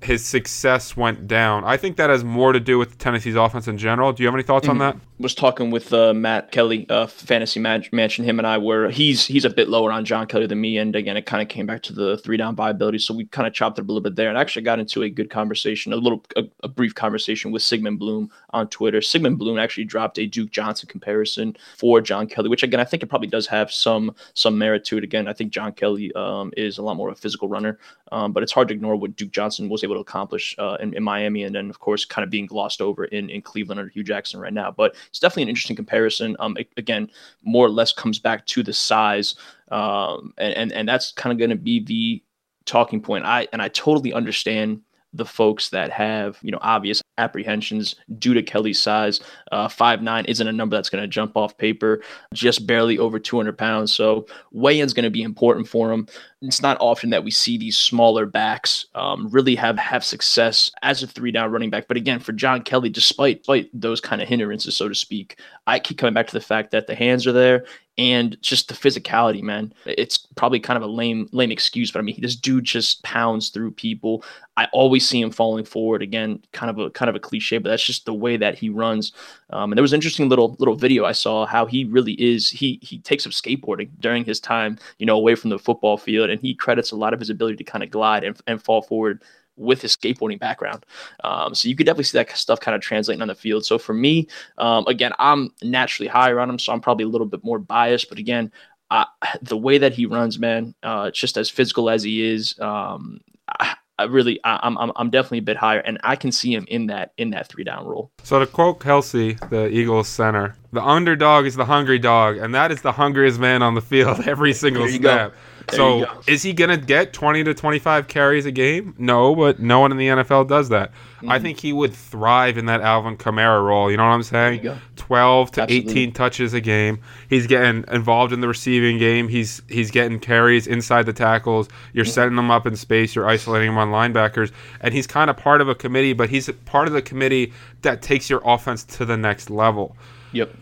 his 0.00 0.24
success 0.24 0.96
went 0.96 1.26
down. 1.26 1.64
I 1.64 1.76
think 1.76 1.96
that 1.96 2.10
has 2.10 2.24
more 2.24 2.52
to 2.52 2.60
do 2.60 2.78
with 2.78 2.98
Tennessee's 2.98 3.36
offense 3.36 3.68
in 3.68 3.78
general. 3.78 4.12
Do 4.12 4.22
you 4.22 4.26
have 4.28 4.34
any 4.34 4.42
thoughts 4.42 4.66
mm-hmm. 4.66 4.82
on 4.82 4.96
that? 4.96 4.96
Was 5.22 5.36
talking 5.36 5.70
with 5.70 5.92
uh, 5.92 6.12
Matt 6.12 6.50
Kelly, 6.50 6.84
uh, 6.88 7.06
Fantasy 7.06 7.60
Mansion. 7.60 8.24
Him 8.24 8.40
and 8.40 8.46
I 8.46 8.58
were 8.58 8.90
he's 8.90 9.24
he's 9.24 9.44
a 9.44 9.50
bit 9.50 9.68
lower 9.68 9.92
on 9.92 10.04
John 10.04 10.26
Kelly 10.26 10.48
than 10.48 10.60
me, 10.60 10.78
and 10.78 10.96
again, 10.96 11.16
it 11.16 11.26
kind 11.26 11.40
of 11.40 11.48
came 11.48 11.64
back 11.64 11.80
to 11.84 11.92
the 11.92 12.18
three 12.18 12.36
down 12.36 12.56
viability. 12.56 12.98
So 12.98 13.14
we 13.14 13.26
kind 13.26 13.46
of 13.46 13.54
chopped 13.54 13.78
it 13.78 13.82
up 13.82 13.88
a 13.88 13.92
little 13.92 14.02
bit 14.02 14.16
there, 14.16 14.28
and 14.28 14.36
actually 14.36 14.62
got 14.62 14.80
into 14.80 15.04
a 15.04 15.08
good 15.08 15.30
conversation, 15.30 15.92
a 15.92 15.96
little 15.96 16.24
a, 16.34 16.42
a 16.64 16.68
brief 16.68 16.96
conversation 16.96 17.52
with 17.52 17.62
Sigmund 17.62 18.00
Bloom 18.00 18.30
on 18.50 18.66
Twitter. 18.66 19.00
Sigmund 19.00 19.38
Bloom 19.38 19.60
actually 19.60 19.84
dropped 19.84 20.18
a 20.18 20.26
Duke 20.26 20.50
Johnson 20.50 20.88
comparison 20.88 21.56
for 21.76 22.00
John 22.00 22.26
Kelly, 22.26 22.48
which 22.48 22.64
again 22.64 22.80
I 22.80 22.84
think 22.84 23.04
it 23.04 23.06
probably 23.06 23.28
does 23.28 23.46
have 23.46 23.70
some 23.70 24.16
some 24.34 24.58
merit 24.58 24.84
to 24.86 24.98
it. 24.98 25.04
Again, 25.04 25.28
I 25.28 25.34
think 25.34 25.52
John 25.52 25.70
Kelly 25.70 26.12
um, 26.14 26.52
is 26.56 26.78
a 26.78 26.82
lot 26.82 26.96
more 26.96 27.10
of 27.10 27.16
a 27.16 27.20
physical 27.20 27.46
runner, 27.46 27.78
um, 28.10 28.32
but 28.32 28.42
it's 28.42 28.50
hard 28.50 28.66
to 28.68 28.74
ignore 28.74 28.96
what 28.96 29.14
Duke 29.14 29.30
Johnson 29.30 29.68
was 29.68 29.84
able 29.84 29.94
to 29.94 30.00
accomplish 30.00 30.56
uh, 30.58 30.78
in, 30.80 30.94
in, 30.94 31.04
Miami, 31.04 31.44
and 31.44 31.54
then 31.54 31.70
of 31.70 31.78
course 31.78 32.04
kind 32.04 32.24
of 32.24 32.30
being 32.30 32.46
glossed 32.46 32.80
over 32.80 33.04
in, 33.04 33.30
in 33.30 33.40
Cleveland 33.40 33.78
under 33.78 33.90
Hue 33.90 34.02
Jackson 34.02 34.40
right 34.40 34.52
now. 34.52 34.72
But 34.72 34.96
it's 35.12 35.18
definitely 35.18 35.42
an 35.42 35.48
interesting 35.50 35.76
comparison. 35.76 36.36
Um, 36.40 36.56
again, 36.78 37.10
more 37.44 37.66
or 37.66 37.70
less 37.70 37.92
comes 37.92 38.18
back 38.18 38.46
to 38.46 38.62
the 38.62 38.72
size, 38.72 39.34
um, 39.70 40.32
and 40.38 40.54
and, 40.54 40.72
and 40.72 40.88
that's 40.88 41.12
kind 41.12 41.32
of 41.32 41.38
going 41.38 41.50
to 41.50 41.56
be 41.56 41.84
the 41.84 42.22
talking 42.64 43.02
point. 43.02 43.26
I 43.26 43.46
and 43.52 43.60
I 43.60 43.68
totally 43.68 44.14
understand 44.14 44.80
the 45.12 45.26
folks 45.26 45.68
that 45.68 45.90
have 45.90 46.38
you 46.40 46.50
know 46.50 46.58
obvious 46.62 47.02
apprehensions 47.18 47.96
due 48.18 48.32
to 48.32 48.42
Kelly's 48.42 48.80
size. 48.80 49.20
Uh, 49.52 49.68
five 49.68 50.00
nine 50.00 50.24
isn't 50.24 50.48
a 50.48 50.52
number 50.52 50.76
that's 50.76 50.88
going 50.88 51.02
to 51.02 51.08
jump 51.08 51.36
off 51.36 51.58
paper, 51.58 52.02
just 52.32 52.66
barely 52.66 52.98
over 52.98 53.18
200 53.18 53.58
pounds. 53.58 53.92
So 53.92 54.26
weigh-in's 54.50 54.94
going 54.94 55.04
to 55.04 55.10
be 55.10 55.22
important 55.22 55.68
for 55.68 55.92
him. 55.92 56.08
It's 56.42 56.62
not 56.62 56.76
often 56.80 57.10
that 57.10 57.24
we 57.24 57.30
see 57.30 57.56
these 57.56 57.78
smaller 57.78 58.26
backs 58.26 58.86
um, 58.94 59.28
really 59.30 59.54
have 59.54 59.78
have 59.78 60.04
success 60.04 60.70
as 60.82 61.02
a 61.02 61.06
three 61.06 61.30
down 61.30 61.50
running 61.50 61.70
back. 61.70 61.88
But 61.88 61.96
again, 61.96 62.18
for 62.18 62.32
John 62.32 62.62
Kelly, 62.62 62.88
despite, 62.88 63.38
despite 63.38 63.70
those 63.72 64.00
kind 64.00 64.20
of 64.20 64.28
hindrances, 64.28 64.76
so 64.76 64.88
to 64.88 64.94
speak, 64.94 65.38
I 65.66 65.78
keep 65.78 65.98
coming 65.98 66.14
back 66.14 66.26
to 66.26 66.32
the 66.32 66.40
fact 66.40 66.70
that 66.72 66.86
the 66.86 66.94
hands 66.94 67.26
are 67.26 67.32
there 67.32 67.64
and 67.98 68.40
just 68.40 68.68
the 68.68 68.74
physicality, 68.74 69.42
man. 69.42 69.72
It's 69.84 70.16
probably 70.16 70.60
kind 70.60 70.78
of 70.78 70.82
a 70.82 70.86
lame, 70.86 71.28
lame 71.32 71.52
excuse, 71.52 71.90
but 71.90 71.98
I 71.98 72.02
mean, 72.02 72.18
this 72.20 72.36
dude 72.36 72.64
just 72.64 73.02
pounds 73.02 73.50
through 73.50 73.72
people. 73.72 74.24
I 74.56 74.66
always 74.72 75.06
see 75.06 75.20
him 75.20 75.30
falling 75.30 75.64
forward. 75.64 76.00
Again, 76.00 76.42
kind 76.52 76.70
of 76.70 76.78
a 76.78 76.90
kind 76.90 77.10
of 77.10 77.16
a 77.16 77.20
cliche, 77.20 77.58
but 77.58 77.68
that's 77.68 77.84
just 77.84 78.06
the 78.06 78.14
way 78.14 78.36
that 78.38 78.58
he 78.58 78.70
runs. 78.70 79.12
Um, 79.50 79.72
and 79.72 79.76
there 79.76 79.82
was 79.82 79.92
an 79.92 79.98
interesting 79.98 80.28
little 80.28 80.56
little 80.58 80.74
video 80.74 81.04
I 81.04 81.12
saw 81.12 81.44
how 81.44 81.66
he 81.66 81.84
really 81.84 82.14
is. 82.14 82.48
He 82.48 82.78
he 82.82 82.98
takes 82.98 83.26
up 83.26 83.32
skateboarding 83.32 83.90
during 84.00 84.24
his 84.24 84.40
time, 84.40 84.78
you 84.98 85.04
know, 85.04 85.16
away 85.16 85.34
from 85.34 85.50
the 85.50 85.58
football 85.58 85.98
field, 85.98 86.30
and 86.32 86.40
he 86.40 86.54
credits 86.54 86.90
a 86.90 86.96
lot 86.96 87.14
of 87.14 87.20
his 87.20 87.30
ability 87.30 87.56
to 87.56 87.64
kind 87.64 87.84
of 87.84 87.90
glide 87.90 88.24
and, 88.24 88.40
and 88.46 88.62
fall 88.62 88.82
forward 88.82 89.22
with 89.56 89.82
his 89.82 89.96
skateboarding 89.96 90.38
background. 90.38 90.84
Um, 91.24 91.54
so 91.54 91.68
you 91.68 91.76
could 91.76 91.86
definitely 91.86 92.04
see 92.04 92.18
that 92.18 92.36
stuff 92.36 92.60
kind 92.60 92.74
of 92.74 92.80
translating 92.80 93.22
on 93.22 93.28
the 93.28 93.34
field. 93.34 93.64
So 93.64 93.78
for 93.78 93.92
me, 93.92 94.28
um, 94.58 94.84
again, 94.86 95.12
I'm 95.18 95.50
naturally 95.62 96.08
higher 96.08 96.40
on 96.40 96.48
him, 96.48 96.58
so 96.58 96.72
I'm 96.72 96.80
probably 96.80 97.04
a 97.04 97.08
little 97.08 97.26
bit 97.26 97.44
more 97.44 97.58
biased. 97.58 98.08
But 98.08 98.18
again, 98.18 98.50
uh, 98.90 99.04
the 99.42 99.56
way 99.56 99.78
that 99.78 99.92
he 99.92 100.06
runs, 100.06 100.38
man, 100.38 100.74
uh, 100.82 101.10
just 101.10 101.36
as 101.36 101.48
physical 101.50 101.90
as 101.90 102.02
he 102.02 102.24
is, 102.24 102.58
um, 102.60 103.20
I, 103.48 103.74
I 103.98 104.04
really, 104.04 104.40
I, 104.42 104.66
am 104.66 104.78
I'm, 104.78 104.92
I'm 104.96 105.10
definitely 105.10 105.38
a 105.38 105.42
bit 105.42 105.56
higher, 105.56 105.80
and 105.80 105.98
I 106.02 106.16
can 106.16 106.32
see 106.32 106.52
him 106.52 106.64
in 106.68 106.86
that 106.86 107.12
in 107.18 107.30
that 107.30 107.48
three 107.48 107.62
down 107.62 107.84
role. 107.84 108.10
So 108.22 108.38
to 108.38 108.46
quote 108.46 108.80
Kelce, 108.80 109.38
the 109.50 109.68
Eagles 109.68 110.08
center, 110.08 110.56
the 110.72 110.82
underdog 110.82 111.44
is 111.44 111.54
the 111.54 111.66
hungry 111.66 111.98
dog, 111.98 112.38
and 112.38 112.54
that 112.54 112.72
is 112.72 112.80
the 112.80 112.92
hungriest 112.92 113.38
man 113.38 113.62
on 113.62 113.74
the 113.74 113.82
field 113.82 114.20
every 114.26 114.54
single 114.54 114.88
snap. 114.88 115.34
So 115.70 116.06
is 116.26 116.42
he 116.42 116.52
gonna 116.52 116.76
get 116.76 117.12
20 117.12 117.44
to 117.44 117.54
25 117.54 118.08
carries 118.08 118.46
a 118.46 118.50
game? 118.50 118.94
No, 118.98 119.34
but 119.34 119.60
no 119.60 119.80
one 119.80 119.92
in 119.92 119.98
the 119.98 120.08
NFL 120.08 120.48
does 120.48 120.70
that. 120.70 120.90
Mm-hmm. 120.90 121.30
I 121.30 121.38
think 121.38 121.60
he 121.60 121.72
would 121.72 121.92
thrive 121.92 122.58
in 122.58 122.66
that 122.66 122.80
Alvin 122.80 123.16
Kamara 123.16 123.64
role. 123.64 123.90
You 123.90 123.96
know 123.96 124.04
what 124.04 124.14
I'm 124.14 124.22
saying? 124.22 124.68
12 124.96 125.50
to 125.52 125.62
Absolutely. 125.62 125.92
18 125.92 126.12
touches 126.12 126.52
a 126.52 126.60
game. 126.60 127.00
He's 127.28 127.46
getting 127.46 127.84
involved 127.92 128.32
in 128.32 128.40
the 128.40 128.48
receiving 128.48 128.98
game. 128.98 129.28
He's 129.28 129.62
he's 129.68 129.90
getting 129.90 130.18
carries 130.18 130.66
inside 130.66 131.06
the 131.06 131.12
tackles. 131.12 131.68
You're 131.92 132.04
mm-hmm. 132.04 132.12
setting 132.12 132.36
them 132.36 132.50
up 132.50 132.66
in 132.66 132.76
space. 132.76 133.14
You're 133.14 133.28
isolating 133.28 133.68
him 133.68 133.78
on 133.78 133.90
linebackers, 133.90 134.52
and 134.80 134.92
he's 134.92 135.06
kind 135.06 135.30
of 135.30 135.36
part 135.36 135.60
of 135.60 135.68
a 135.68 135.74
committee, 135.74 136.12
but 136.12 136.28
he's 136.28 136.50
part 136.64 136.88
of 136.88 136.94
the 136.94 137.02
committee 137.02 137.52
that 137.82 138.02
takes 138.02 138.28
your 138.28 138.42
offense 138.44 138.84
to 138.84 139.04
the 139.04 139.16
next 139.16 139.48
level. 139.48 139.96
Yep 140.32 140.56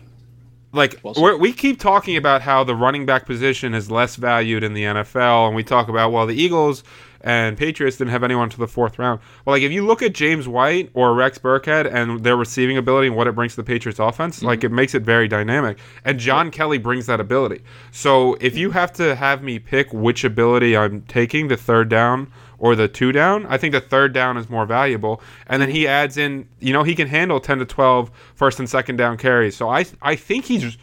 like 0.73 0.99
well 1.03 1.37
we 1.37 1.51
keep 1.53 1.79
talking 1.79 2.17
about 2.17 2.41
how 2.41 2.63
the 2.63 2.75
running 2.75 3.05
back 3.05 3.25
position 3.25 3.73
is 3.73 3.91
less 3.91 4.15
valued 4.15 4.63
in 4.63 4.73
the 4.73 4.83
NFL, 4.83 5.47
and 5.47 5.55
we 5.55 5.63
talk 5.63 5.87
about 5.87 6.11
well 6.11 6.25
the 6.25 6.35
Eagles 6.35 6.83
and 7.23 7.57
Patriots 7.57 7.97
didn't 7.97 8.11
have 8.11 8.23
anyone 8.23 8.49
to 8.49 8.57
the 8.57 8.67
fourth 8.67 8.99
round. 8.99 9.21
Well, 9.45 9.55
like 9.55 9.63
if 9.63 9.71
you 9.71 9.85
look 9.85 10.01
at 10.01 10.13
James 10.13 10.47
White 10.47 10.89
or 10.93 11.13
Rex 11.13 11.37
Burkhead 11.37 11.91
and 11.91 12.23
their 12.23 12.35
receiving 12.35 12.77
ability 12.77 13.07
and 13.07 13.15
what 13.15 13.27
it 13.27 13.35
brings 13.35 13.53
to 13.53 13.57
the 13.57 13.63
Patriots 13.63 13.99
offense, 13.99 14.37
mm-hmm. 14.37 14.47
like 14.47 14.63
it 14.63 14.69
makes 14.69 14.95
it 14.95 15.03
very 15.03 15.27
dynamic. 15.27 15.77
And 16.03 16.19
John 16.19 16.47
yeah. 16.47 16.51
Kelly 16.51 16.77
brings 16.77 17.05
that 17.05 17.19
ability. 17.19 17.63
So 17.91 18.37
if 18.41 18.57
you 18.57 18.71
have 18.71 18.91
to 18.93 19.15
have 19.15 19.43
me 19.43 19.59
pick 19.59 19.91
which 19.93 20.23
ability 20.23 20.75
I'm 20.75 21.01
taking, 21.03 21.47
the 21.47 21.57
third 21.57 21.89
down 21.89 22.31
or 22.61 22.75
the 22.75 22.87
two 22.87 23.11
down, 23.11 23.47
I 23.47 23.57
think 23.57 23.73
the 23.73 23.81
third 23.81 24.13
down 24.13 24.37
is 24.37 24.47
more 24.47 24.67
valuable. 24.67 25.19
And 25.47 25.59
then 25.59 25.71
he 25.71 25.87
adds 25.87 26.15
in, 26.15 26.47
you 26.59 26.71
know, 26.71 26.83
he 26.83 26.93
can 26.93 27.07
handle 27.07 27.39
10 27.39 27.57
to 27.57 27.65
12 27.65 28.11
first 28.35 28.59
and 28.59 28.69
second 28.69 28.97
down 28.97 29.17
carries. 29.17 29.57
So 29.57 29.67
I 29.67 29.85
I 30.01 30.15
think 30.15 30.45
he's 30.45 30.77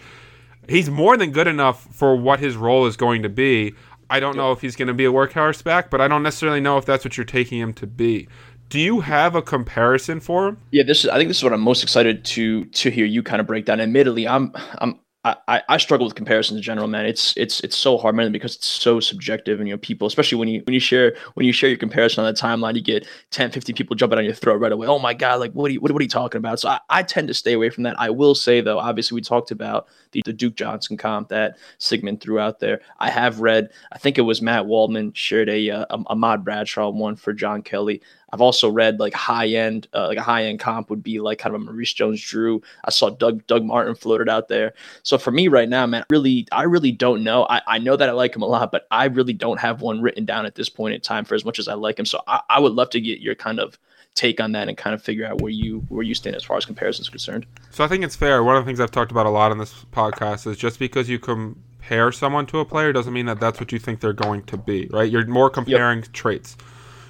he's 0.68 0.90
more 0.90 1.16
than 1.16 1.30
good 1.30 1.46
enough 1.46 1.84
for 1.94 2.16
what 2.16 2.40
his 2.40 2.56
role 2.56 2.86
is 2.86 2.96
going 2.96 3.22
to 3.22 3.28
be. 3.28 3.74
I 4.10 4.18
don't 4.18 4.36
know 4.36 4.50
if 4.50 4.60
he's 4.60 4.74
going 4.74 4.88
to 4.88 4.94
be 4.94 5.04
a 5.04 5.12
workhorse 5.12 5.62
back, 5.62 5.88
but 5.88 6.00
I 6.00 6.08
don't 6.08 6.24
necessarily 6.24 6.60
know 6.60 6.78
if 6.78 6.84
that's 6.84 7.04
what 7.04 7.16
you're 7.16 7.24
taking 7.24 7.60
him 7.60 7.72
to 7.74 7.86
be. 7.86 8.26
Do 8.70 8.80
you 8.80 9.00
have 9.00 9.36
a 9.36 9.42
comparison 9.42 10.18
for 10.18 10.48
him? 10.48 10.58
Yeah, 10.72 10.82
this 10.82 11.04
is. 11.04 11.10
I 11.10 11.16
think 11.16 11.28
this 11.28 11.38
is 11.38 11.44
what 11.44 11.52
I'm 11.52 11.60
most 11.60 11.84
excited 11.84 12.24
to 12.24 12.64
to 12.64 12.90
hear 12.90 13.06
you 13.06 13.22
kind 13.22 13.40
of 13.40 13.46
break 13.46 13.66
down. 13.66 13.80
Admittedly, 13.80 14.26
I'm 14.26 14.52
I'm 14.78 14.98
I, 15.24 15.62
I 15.68 15.76
struggle 15.78 16.06
with 16.06 16.14
comparisons 16.14 16.58
in 16.58 16.62
general, 16.62 16.86
man. 16.86 17.04
It's 17.04 17.36
it's 17.36 17.60
it's 17.60 17.76
so 17.76 17.98
hard, 17.98 18.14
man, 18.14 18.30
because 18.30 18.54
it's 18.54 18.68
so 18.68 19.00
subjective, 19.00 19.58
and 19.58 19.68
you 19.68 19.74
know, 19.74 19.78
people, 19.78 20.06
especially 20.06 20.38
when 20.38 20.48
you 20.48 20.62
when 20.64 20.74
you 20.74 20.80
share 20.80 21.16
when 21.34 21.44
you 21.44 21.52
share 21.52 21.68
your 21.68 21.78
comparison 21.78 22.24
on 22.24 22.32
the 22.32 22.40
timeline, 22.40 22.76
you 22.76 22.80
get 22.80 23.06
10, 23.32 23.50
15 23.50 23.74
people 23.74 23.96
jumping 23.96 24.18
on 24.18 24.24
your 24.24 24.32
throat 24.32 24.60
right 24.60 24.70
away. 24.70 24.86
Oh 24.86 24.98
my 25.00 25.14
god, 25.14 25.40
like 25.40 25.52
what 25.52 25.70
are 25.70 25.74
you 25.74 25.80
what, 25.80 25.90
what 25.90 26.00
are 26.00 26.04
you 26.04 26.08
talking 26.08 26.38
about? 26.38 26.60
So 26.60 26.68
I, 26.68 26.80
I 26.88 27.02
tend 27.02 27.28
to 27.28 27.34
stay 27.34 27.54
away 27.54 27.68
from 27.68 27.82
that. 27.82 27.98
I 27.98 28.10
will 28.10 28.34
say 28.34 28.60
though, 28.60 28.78
obviously 28.78 29.16
we 29.16 29.20
talked 29.20 29.50
about 29.50 29.88
the, 30.12 30.22
the 30.24 30.32
Duke 30.32 30.54
Johnson 30.54 30.96
comp 30.96 31.28
that 31.28 31.58
Sigmund 31.78 32.20
threw 32.20 32.38
out 32.38 32.60
there. 32.60 32.80
I 33.00 33.10
have 33.10 33.40
read, 33.40 33.70
I 33.92 33.98
think 33.98 34.18
it 34.18 34.22
was 34.22 34.40
Matt 34.40 34.66
Waldman 34.66 35.12
shared 35.14 35.48
a 35.48 35.70
uh, 35.70 35.86
a, 35.90 36.02
Ahmad 36.06 36.44
Bradshaw 36.44 36.90
one 36.90 37.16
for 37.16 37.32
John 37.32 37.62
Kelly. 37.62 38.00
I've 38.30 38.40
also 38.40 38.70
read 38.70 39.00
like 39.00 39.14
high 39.14 39.48
end, 39.48 39.88
uh, 39.94 40.08
like 40.08 40.18
a 40.18 40.22
high 40.22 40.44
end 40.44 40.60
comp 40.60 40.90
would 40.90 41.02
be 41.02 41.20
like 41.20 41.38
kind 41.38 41.54
of 41.54 41.60
a 41.60 41.64
Maurice 41.64 41.92
Jones-Drew. 41.92 42.62
I 42.84 42.90
saw 42.90 43.10
Doug 43.10 43.46
Doug 43.46 43.64
Martin 43.64 43.94
floated 43.94 44.28
out 44.28 44.48
there. 44.48 44.74
So 45.02 45.18
for 45.18 45.30
me 45.30 45.48
right 45.48 45.68
now, 45.68 45.86
man, 45.86 46.04
really, 46.10 46.46
I 46.52 46.64
really 46.64 46.92
don't 46.92 47.24
know. 47.24 47.46
I, 47.48 47.62
I 47.66 47.78
know 47.78 47.96
that 47.96 48.08
I 48.08 48.12
like 48.12 48.34
him 48.34 48.42
a 48.42 48.46
lot, 48.46 48.70
but 48.72 48.86
I 48.90 49.06
really 49.06 49.32
don't 49.32 49.60
have 49.60 49.80
one 49.80 50.02
written 50.02 50.24
down 50.24 50.46
at 50.46 50.54
this 50.54 50.68
point 50.68 50.94
in 50.94 51.00
time 51.00 51.24
for 51.24 51.34
as 51.34 51.44
much 51.44 51.58
as 51.58 51.68
I 51.68 51.74
like 51.74 51.98
him. 51.98 52.06
So 52.06 52.20
I, 52.26 52.40
I 52.50 52.60
would 52.60 52.72
love 52.72 52.90
to 52.90 53.00
get 53.00 53.20
your 53.20 53.34
kind 53.34 53.60
of 53.60 53.78
take 54.14 54.40
on 54.40 54.52
that 54.52 54.68
and 54.68 54.76
kind 54.76 54.94
of 54.94 55.02
figure 55.02 55.24
out 55.24 55.40
where 55.40 55.52
you 55.52 55.78
where 55.88 56.02
you 56.02 56.14
stand 56.14 56.34
as 56.34 56.42
far 56.42 56.56
as 56.56 56.64
comparison 56.64 57.02
is 57.02 57.08
concerned. 57.08 57.46
So 57.70 57.84
I 57.84 57.88
think 57.88 58.04
it's 58.04 58.16
fair. 58.16 58.42
One 58.42 58.56
of 58.56 58.64
the 58.64 58.68
things 58.68 58.80
I've 58.80 58.90
talked 58.90 59.12
about 59.12 59.26
a 59.26 59.30
lot 59.30 59.50
on 59.50 59.58
this 59.58 59.84
podcast 59.92 60.46
is 60.46 60.56
just 60.56 60.78
because 60.78 61.08
you 61.08 61.18
compare 61.18 62.10
someone 62.10 62.46
to 62.46 62.58
a 62.58 62.64
player 62.64 62.92
doesn't 62.92 63.12
mean 63.12 63.26
that 63.26 63.38
that's 63.40 63.60
what 63.60 63.70
you 63.70 63.78
think 63.78 64.00
they're 64.00 64.12
going 64.12 64.42
to 64.44 64.56
be, 64.56 64.88
right? 64.90 65.10
You're 65.10 65.26
more 65.26 65.48
comparing 65.48 66.00
yep. 66.00 66.12
traits. 66.12 66.56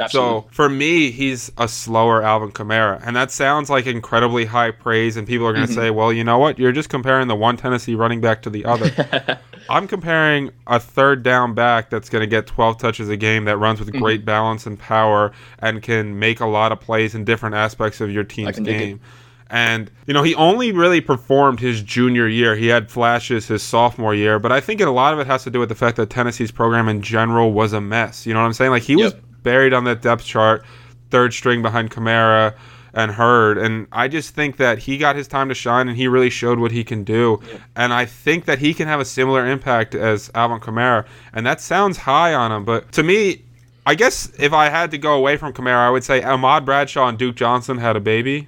Absolutely. 0.01 0.41
So 0.43 0.49
for 0.51 0.69
me, 0.69 1.11
he's 1.11 1.51
a 1.59 1.69
slower 1.69 2.23
Alvin 2.23 2.53
Kamara, 2.53 3.01
and 3.05 3.17
that 3.17 3.31
sounds 3.31 3.69
like 3.69 3.87
incredibly 3.87 4.45
high 4.45 4.71
praise. 4.71 5.17
And 5.17 5.27
people 5.27 5.47
are 5.47 5.53
going 5.53 5.67
to 5.67 5.73
mm-hmm. 5.73 5.81
say, 5.81 5.91
"Well, 5.91 6.13
you 6.13 6.25
know 6.25 6.39
what? 6.39 6.59
You're 6.59 6.73
just 6.73 6.89
comparing 6.89 7.29
the 7.29 7.37
one 7.37 7.57
Tennessee 7.57 7.95
running 7.95 8.21
back 8.21 8.43
to 8.43 8.51
the 8.51 8.65
other." 8.65 9.41
I'm 9.71 9.87
comparing 9.87 10.51
a 10.67 10.81
third 10.81 11.23
down 11.23 11.55
back 11.55 11.91
that's 11.91 12.09
going 12.09 12.23
to 12.23 12.27
get 12.27 12.47
12 12.47 12.79
touches 12.79 13.09
a 13.09 13.17
game 13.17 13.45
that 13.45 13.59
runs 13.59 13.81
with 13.81 13.91
mm-hmm. 13.91 14.03
great 14.03 14.25
balance 14.25 14.67
and 14.67 14.79
power 14.79 15.33
and 15.59 15.83
can 15.83 16.19
make 16.19 16.41
a 16.41 16.47
lot 16.47 16.73
of 16.73 16.81
plays 16.81 17.15
in 17.15 17.25
different 17.25 17.55
aspects 17.55 18.01
of 18.01 18.11
your 18.11 18.25
team's 18.25 18.59
game. 18.59 19.01
And, 19.51 19.91
you 20.07 20.13
know, 20.13 20.23
he 20.23 20.35
only 20.35 20.73
really 20.73 21.01
performed 21.01 21.61
his 21.61 21.83
junior 21.83 22.29
year. 22.29 22.55
He 22.55 22.67
had 22.67 22.91
flashes 22.91 23.47
his 23.47 23.63
sophomore 23.63 24.15
year, 24.15 24.39
but 24.39 24.53
I 24.53 24.61
think 24.61 24.81
a 24.81 24.91
lot 24.91 25.15
of 25.15 25.21
it 25.21 25.27
has 25.27 25.43
to 25.45 25.51
do 25.51 25.59
with 25.59 25.71
the 25.71 25.75
fact 25.75 25.97
that 25.97 26.11
Tennessee's 26.11 26.51
program 26.51 26.89
in 26.89 27.01
general 27.01 27.53
was 27.53 27.73
a 27.73 27.81
mess. 27.81 28.27
You 28.27 28.35
know 28.35 28.41
what 28.41 28.47
I'm 28.47 28.53
saying? 28.53 28.73
Like, 28.73 28.83
he 28.83 28.95
yep. 28.95 29.15
was 29.15 29.23
buried 29.43 29.73
on 29.73 29.85
that 29.85 30.03
depth 30.03 30.25
chart, 30.25 30.65
third 31.11 31.33
string 31.33 31.63
behind 31.63 31.91
Kamara 31.91 32.55
and 32.95 33.13
Hurd. 33.13 33.59
And 33.59 33.87
I 33.93 34.09
just 34.09 34.35
think 34.35 34.57
that 34.57 34.79
he 34.79 34.99
got 34.99 35.17
his 35.17 35.29
time 35.29 35.49
to 35.49 35.55
shine 35.55 35.89
and 35.89 35.97
he 35.97 36.09
really 36.09 36.31
showed 36.31 36.59
what 36.59 36.73
he 36.73 36.85
can 36.85 37.05
do. 37.05 37.41
Yeah. 37.47 37.59
And 37.77 37.93
I 37.93 38.05
think 38.07 38.47
that 38.47 38.59
he 38.59 38.75
can 38.75 38.89
have 38.89 39.01
a 39.01 39.05
similar 39.05 39.47
impact 39.47 39.95
as 39.95 40.31
Alvin 40.35 40.61
Kamara. 40.61 41.07
And 41.33 41.47
that 41.47 41.61
sounds 41.61 41.99
high 41.99 42.35
on 42.35 42.51
him, 42.51 42.65
but 42.65 42.91
to 42.93 43.03
me, 43.03 43.45
I 43.89 43.95
guess 43.95 44.31
if 44.39 44.53
I 44.53 44.69
had 44.69 44.91
to 44.91 44.99
go 44.99 45.15
away 45.15 45.39
from 45.39 45.55
Kamara, 45.55 45.79
I 45.79 45.89
would 45.89 46.05
say 46.05 46.23
Ahmad 46.23 46.67
Bradshaw 46.67 47.09
and 47.09 47.17
Duke 47.17 47.37
Johnson 47.37 47.79
had 47.79 47.97
a 47.97 48.01
baby, 48.01 48.47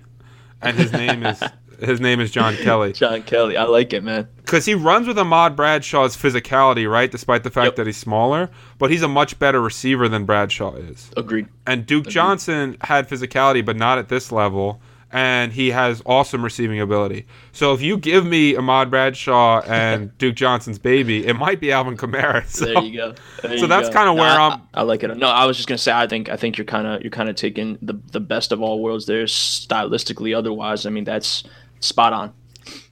and 0.60 0.76
his 0.76 0.92
name 0.92 1.24
is 1.24 1.42
his 1.80 1.98
name 1.98 2.20
is 2.20 2.30
John 2.30 2.56
Kelly. 2.56 2.92
John 2.92 3.22
Kelly, 3.22 3.56
I 3.56 3.64
like 3.64 3.94
it, 3.94 4.04
man. 4.04 4.28
Because 4.50 4.66
he 4.66 4.74
runs 4.74 5.06
with 5.06 5.16
Ahmad 5.16 5.54
Bradshaw's 5.54 6.16
physicality, 6.16 6.90
right? 6.90 7.08
Despite 7.08 7.44
the 7.44 7.50
fact 7.50 7.66
yep. 7.66 7.76
that 7.76 7.86
he's 7.86 7.98
smaller, 7.98 8.50
but 8.78 8.90
he's 8.90 9.02
a 9.02 9.06
much 9.06 9.38
better 9.38 9.60
receiver 9.60 10.08
than 10.08 10.24
Bradshaw 10.24 10.74
is. 10.74 11.08
Agreed. 11.16 11.46
And 11.68 11.86
Duke 11.86 12.00
Agreed. 12.00 12.12
Johnson 12.12 12.76
had 12.80 13.08
physicality, 13.08 13.64
but 13.64 13.76
not 13.76 13.98
at 13.98 14.08
this 14.08 14.32
level. 14.32 14.82
And 15.12 15.52
he 15.52 15.70
has 15.70 16.02
awesome 16.04 16.42
receiving 16.42 16.80
ability. 16.80 17.26
So 17.52 17.74
if 17.74 17.80
you 17.80 17.96
give 17.96 18.26
me 18.26 18.56
Ahmad 18.56 18.90
Bradshaw 18.90 19.60
and 19.68 20.16
Duke 20.18 20.34
Johnson's 20.34 20.80
baby, 20.80 21.24
it 21.24 21.34
might 21.34 21.60
be 21.60 21.70
Alvin 21.70 21.96
Kamara. 21.96 22.44
So, 22.48 22.64
there 22.64 22.82
you 22.82 22.96
go. 22.96 23.14
There 23.42 23.56
so 23.56 23.68
that's 23.68 23.88
kind 23.88 24.08
of 24.08 24.16
where 24.16 24.34
no, 24.34 24.42
I'm. 24.42 24.52
I, 24.74 24.80
I, 24.80 24.82
like 24.82 25.04
it. 25.04 25.16
No, 25.16 25.28
I 25.28 25.46
was 25.46 25.58
just 25.58 25.68
gonna 25.68 25.78
say 25.78 25.92
I 25.92 26.08
think 26.08 26.28
I 26.28 26.36
think 26.36 26.58
you're 26.58 26.64
kind 26.64 26.88
of 26.88 27.02
you're 27.02 27.10
kind 27.12 27.28
of 27.28 27.36
taking 27.36 27.78
the 27.82 27.94
the 28.10 28.20
best 28.20 28.50
of 28.50 28.60
all 28.60 28.82
worlds 28.82 29.06
there 29.06 29.24
stylistically. 29.26 30.36
Otherwise, 30.36 30.86
I 30.86 30.90
mean 30.90 31.04
that's 31.04 31.44
spot 31.80 32.12
on 32.12 32.32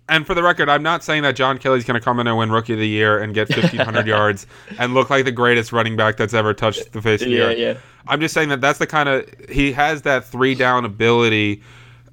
and 0.09 0.27
for 0.27 0.35
the 0.35 0.43
record, 0.43 0.69
I'm 0.69 0.83
not 0.83 1.05
saying 1.05 1.23
that 1.23 1.37
John 1.37 1.59
Kelly's 1.59 1.85
going 1.85 1.99
to 1.99 2.05
come 2.05 2.21
in 2.21 2.27
and 2.27 2.37
win 2.37 2.51
Rookie 2.51 2.73
of 2.73 2.79
the 2.79 2.89
Year 2.89 3.19
and 3.19 3.35
get 3.35 3.49
1,500 3.51 4.07
yards 4.07 4.47
and 4.79 4.95
look 4.95 5.11
like 5.11 5.25
the 5.25 5.33
greatest 5.33 5.73
running 5.73 5.97
back 5.97 6.17
that's 6.17 6.35
ever 6.35 6.55
touched 6.55 6.93
the 6.93 7.03
face 7.03 7.23
of 7.23 7.29
the 7.29 7.35
yeah, 7.35 7.43
earth. 7.43 7.59
Yeah. 7.59 7.77
I'm 8.07 8.21
just 8.21 8.35
saying 8.35 8.49
that 8.49 8.61
that's 8.61 8.79
the 8.79 8.87
kind 8.87 9.09
of 9.09 9.29
he 9.49 9.73
has 9.73 10.03
that 10.03 10.25
three 10.25 10.55
down 10.55 10.85
ability 10.85 11.63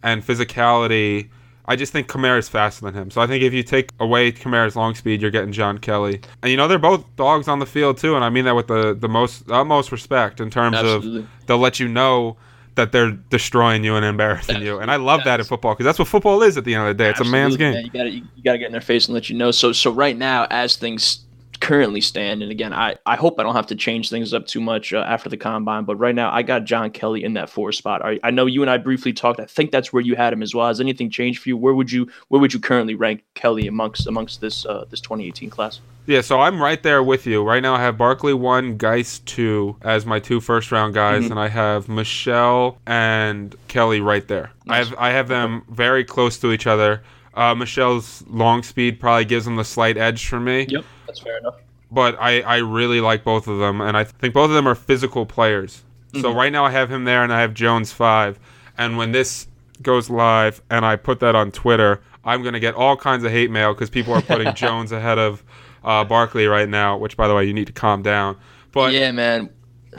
and 0.04 0.26
physicality 0.26 1.30
I 1.68 1.76
just 1.76 1.92
think 1.92 2.08
Kamara's 2.08 2.48
faster 2.48 2.86
than 2.86 2.94
him. 2.94 3.10
So 3.10 3.22
I 3.22 3.28
think 3.28 3.44
if 3.44 3.54
you 3.54 3.64
take 3.64 3.90
away 4.00 4.32
Kamara's 4.32 4.76
long 4.76 4.94
speed, 4.94 5.22
you're 5.22 5.32
getting 5.32 5.52
John 5.52 5.80
Kelly. 5.80 6.22
And 6.42 6.52
you 6.52 6.58
know 6.58 6.68
they're 6.68 6.78
both 6.78 7.04
dogs 7.16 7.48
on 7.48 7.60
the 7.60 7.66
field 7.66 7.98
too, 7.98 8.16
and 8.16 8.24
I 8.24 8.30
mean 8.30 8.46
that 8.46 8.56
with 8.56 8.68
the 8.68 8.94
the 8.94 9.10
most 9.10 9.50
utmost 9.50 9.92
respect 9.92 10.40
in 10.40 10.50
terms 10.50 10.78
Absolutely. 10.78 11.22
of 11.22 11.28
they'll 11.48 11.58
let 11.58 11.80
you 11.80 11.88
know 11.88 12.38
that 12.76 12.92
they're 12.92 13.12
destroying 13.12 13.84
you 13.84 13.96
and 13.96 14.06
embarrassing 14.06 14.62
you. 14.62 14.80
And 14.80 14.92
I 14.92 14.98
love 14.98 15.22
that 15.26 15.40
in 15.40 15.46
football 15.46 15.74
because 15.74 15.86
that's 15.86 16.00
what 16.00 16.08
football 16.08 16.44
is 16.44 16.58
at 16.58 16.66
the 16.66 16.76
end 16.76 16.88
of 16.88 16.98
the 16.98 17.04
day. 17.04 17.10
It's 17.10 17.22
a 17.22 17.26
man's 17.26 17.58
game. 17.58 17.74
man. 17.74 17.86
You 17.86 17.92
gotta 17.92 18.10
you, 18.10 18.24
you 18.36 18.44
gotta 18.44 18.58
get 18.58 18.68
in 18.68 18.72
their 18.72 18.82
face 18.82 19.08
and 19.08 19.14
let 19.14 19.30
you 19.30 19.36
know. 19.36 19.52
So 19.52 19.72
so 19.72 19.92
right 19.92 20.16
now, 20.16 20.46
as 20.50 20.76
things 20.76 21.22
currently 21.62 22.02
stand, 22.02 22.44
and 22.44 22.52
again, 22.52 22.74
I 22.74 22.98
I 23.06 23.16
hope 23.16 23.40
I 23.40 23.44
don't 23.44 23.56
have 23.56 23.68
to 23.68 23.76
change 23.76 24.10
things 24.10 24.34
up 24.34 24.46
too 24.46 24.60
much 24.60 24.94
uh, 24.94 25.06
after 25.08 25.30
the 25.30 25.38
combine. 25.38 25.86
But 25.86 25.96
right 25.96 26.16
now, 26.16 26.32
I 26.32 26.44
got 26.44 26.66
John 26.66 26.92
Kelly 26.92 27.24
in 27.24 27.34
that 27.34 27.50
four 27.50 27.72
spot. 27.72 28.04
I, 28.04 28.20
I 28.24 28.32
know 28.32 28.46
you 28.46 28.62
and 28.62 28.70
I 28.70 28.78
briefly 28.78 29.14
talked. 29.14 29.40
I 29.40 29.46
think 29.46 29.72
that's 29.72 29.94
where 29.94 30.02
you 30.02 30.16
had 30.16 30.34
him 30.34 30.44
as 30.44 30.54
well. 30.54 30.68
Has 30.68 30.82
anything 30.82 31.10
changed 31.10 31.42
for 31.42 31.50
you? 31.50 31.58
Where 31.58 31.74
would 31.74 31.92
you 31.92 32.10
where 32.28 32.42
would 32.42 32.54
you 32.54 32.60
currently 32.60 32.96
rank 32.96 33.24
Kelly 33.36 33.68
amongst 33.68 34.06
amongst 34.06 34.42
this 34.42 34.66
uh, 34.66 34.86
this 34.90 35.00
2018 35.00 35.50
class? 35.50 35.80
Yeah, 36.08 36.22
so 36.22 36.40
I'm 36.40 36.62
right 36.62 36.82
there 36.84 37.02
with 37.02 37.26
you. 37.26 37.44
Right 37.44 37.64
now, 37.64 37.74
I 37.76 37.82
have 37.82 37.98
Barkley 37.98 38.34
one, 38.34 38.78
Guice 38.78 39.20
two 39.20 39.76
as 39.82 40.06
my 40.06 40.20
two 40.20 40.40
first 40.40 40.72
round 40.72 40.94
guys, 40.94 41.24
Mhm. 41.24 41.32
and 41.32 41.40
I 41.40 41.48
have 41.48 41.90
Michel 41.90 42.78
and 42.86 43.56
Kelly 43.68 44.02
right 44.02 44.28
there. 44.28 44.52
I 44.70 44.78
have 44.78 44.96
I 45.00 45.10
have 45.12 45.28
them 45.28 45.64
very 45.70 46.04
close 46.04 46.38
to 46.40 46.52
each 46.52 46.68
other. 46.68 47.02
Uh, 47.34 47.56
Michel's 47.56 48.24
long 48.30 48.62
speed 48.64 49.00
probably 49.00 49.26
gives 49.26 49.46
them 49.46 49.56
the 49.56 49.64
slight 49.66 49.98
edge 49.98 50.28
for 50.28 50.40
me, 50.40 50.68
Yep, 50.70 50.86
that's 51.08 51.20
fair 51.20 51.38
enough. 51.40 51.56
but 51.92 52.16
I, 52.20 52.42
I 52.42 52.58
really 52.58 53.02
like 53.02 53.24
both 53.26 53.48
of 53.48 53.60
them, 53.60 53.82
and 53.82 53.98
I 53.98 54.04
think 54.06 54.34
both 54.34 54.50
of 54.50 54.56
them 54.56 54.68
are 54.68 54.76
physical 54.76 55.26
players. 55.26 55.84
So 56.14 56.32
Mhm. 56.32 56.36
right 56.36 56.52
now 56.54 56.64
I 56.66 56.72
have 56.72 56.90
him 56.90 57.04
there, 57.04 57.24
and 57.24 57.34
I 57.34 57.42
have 57.42 57.54
Jones 57.54 57.92
five. 57.92 58.40
And 58.78 58.98
when 58.98 59.12
this 59.12 59.48
goes 59.82 60.10
live, 60.10 60.62
and 60.70 60.86
I 60.86 60.96
put 60.96 61.20
that 61.20 61.36
on 61.36 61.52
Twitter, 61.52 62.00
I'm 62.24 62.42
gonna 62.42 62.60
get 62.62 62.74
all 62.74 62.96
kinds 62.96 63.24
of 63.26 63.32
hate 63.32 63.52
mail 63.52 63.74
because 63.74 63.90
people 63.90 64.14
are 64.14 64.22
putting 64.22 64.54
Jones 64.56 64.92
ahead 64.94 65.20
of 65.20 65.44
uh, 65.86 66.04
Barkley 66.04 66.48
right 66.48 66.68
now. 66.68 66.98
Which, 66.98 67.16
by 67.16 67.28
the 67.28 67.36
way, 67.36 67.46
you 67.46 67.54
need 67.54 67.68
to 67.68 67.74
calm 67.74 68.02
down. 68.02 68.38
But 68.72 68.92
yeah, 68.92 69.12
man. 69.12 69.50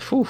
Whew. 0.08 0.28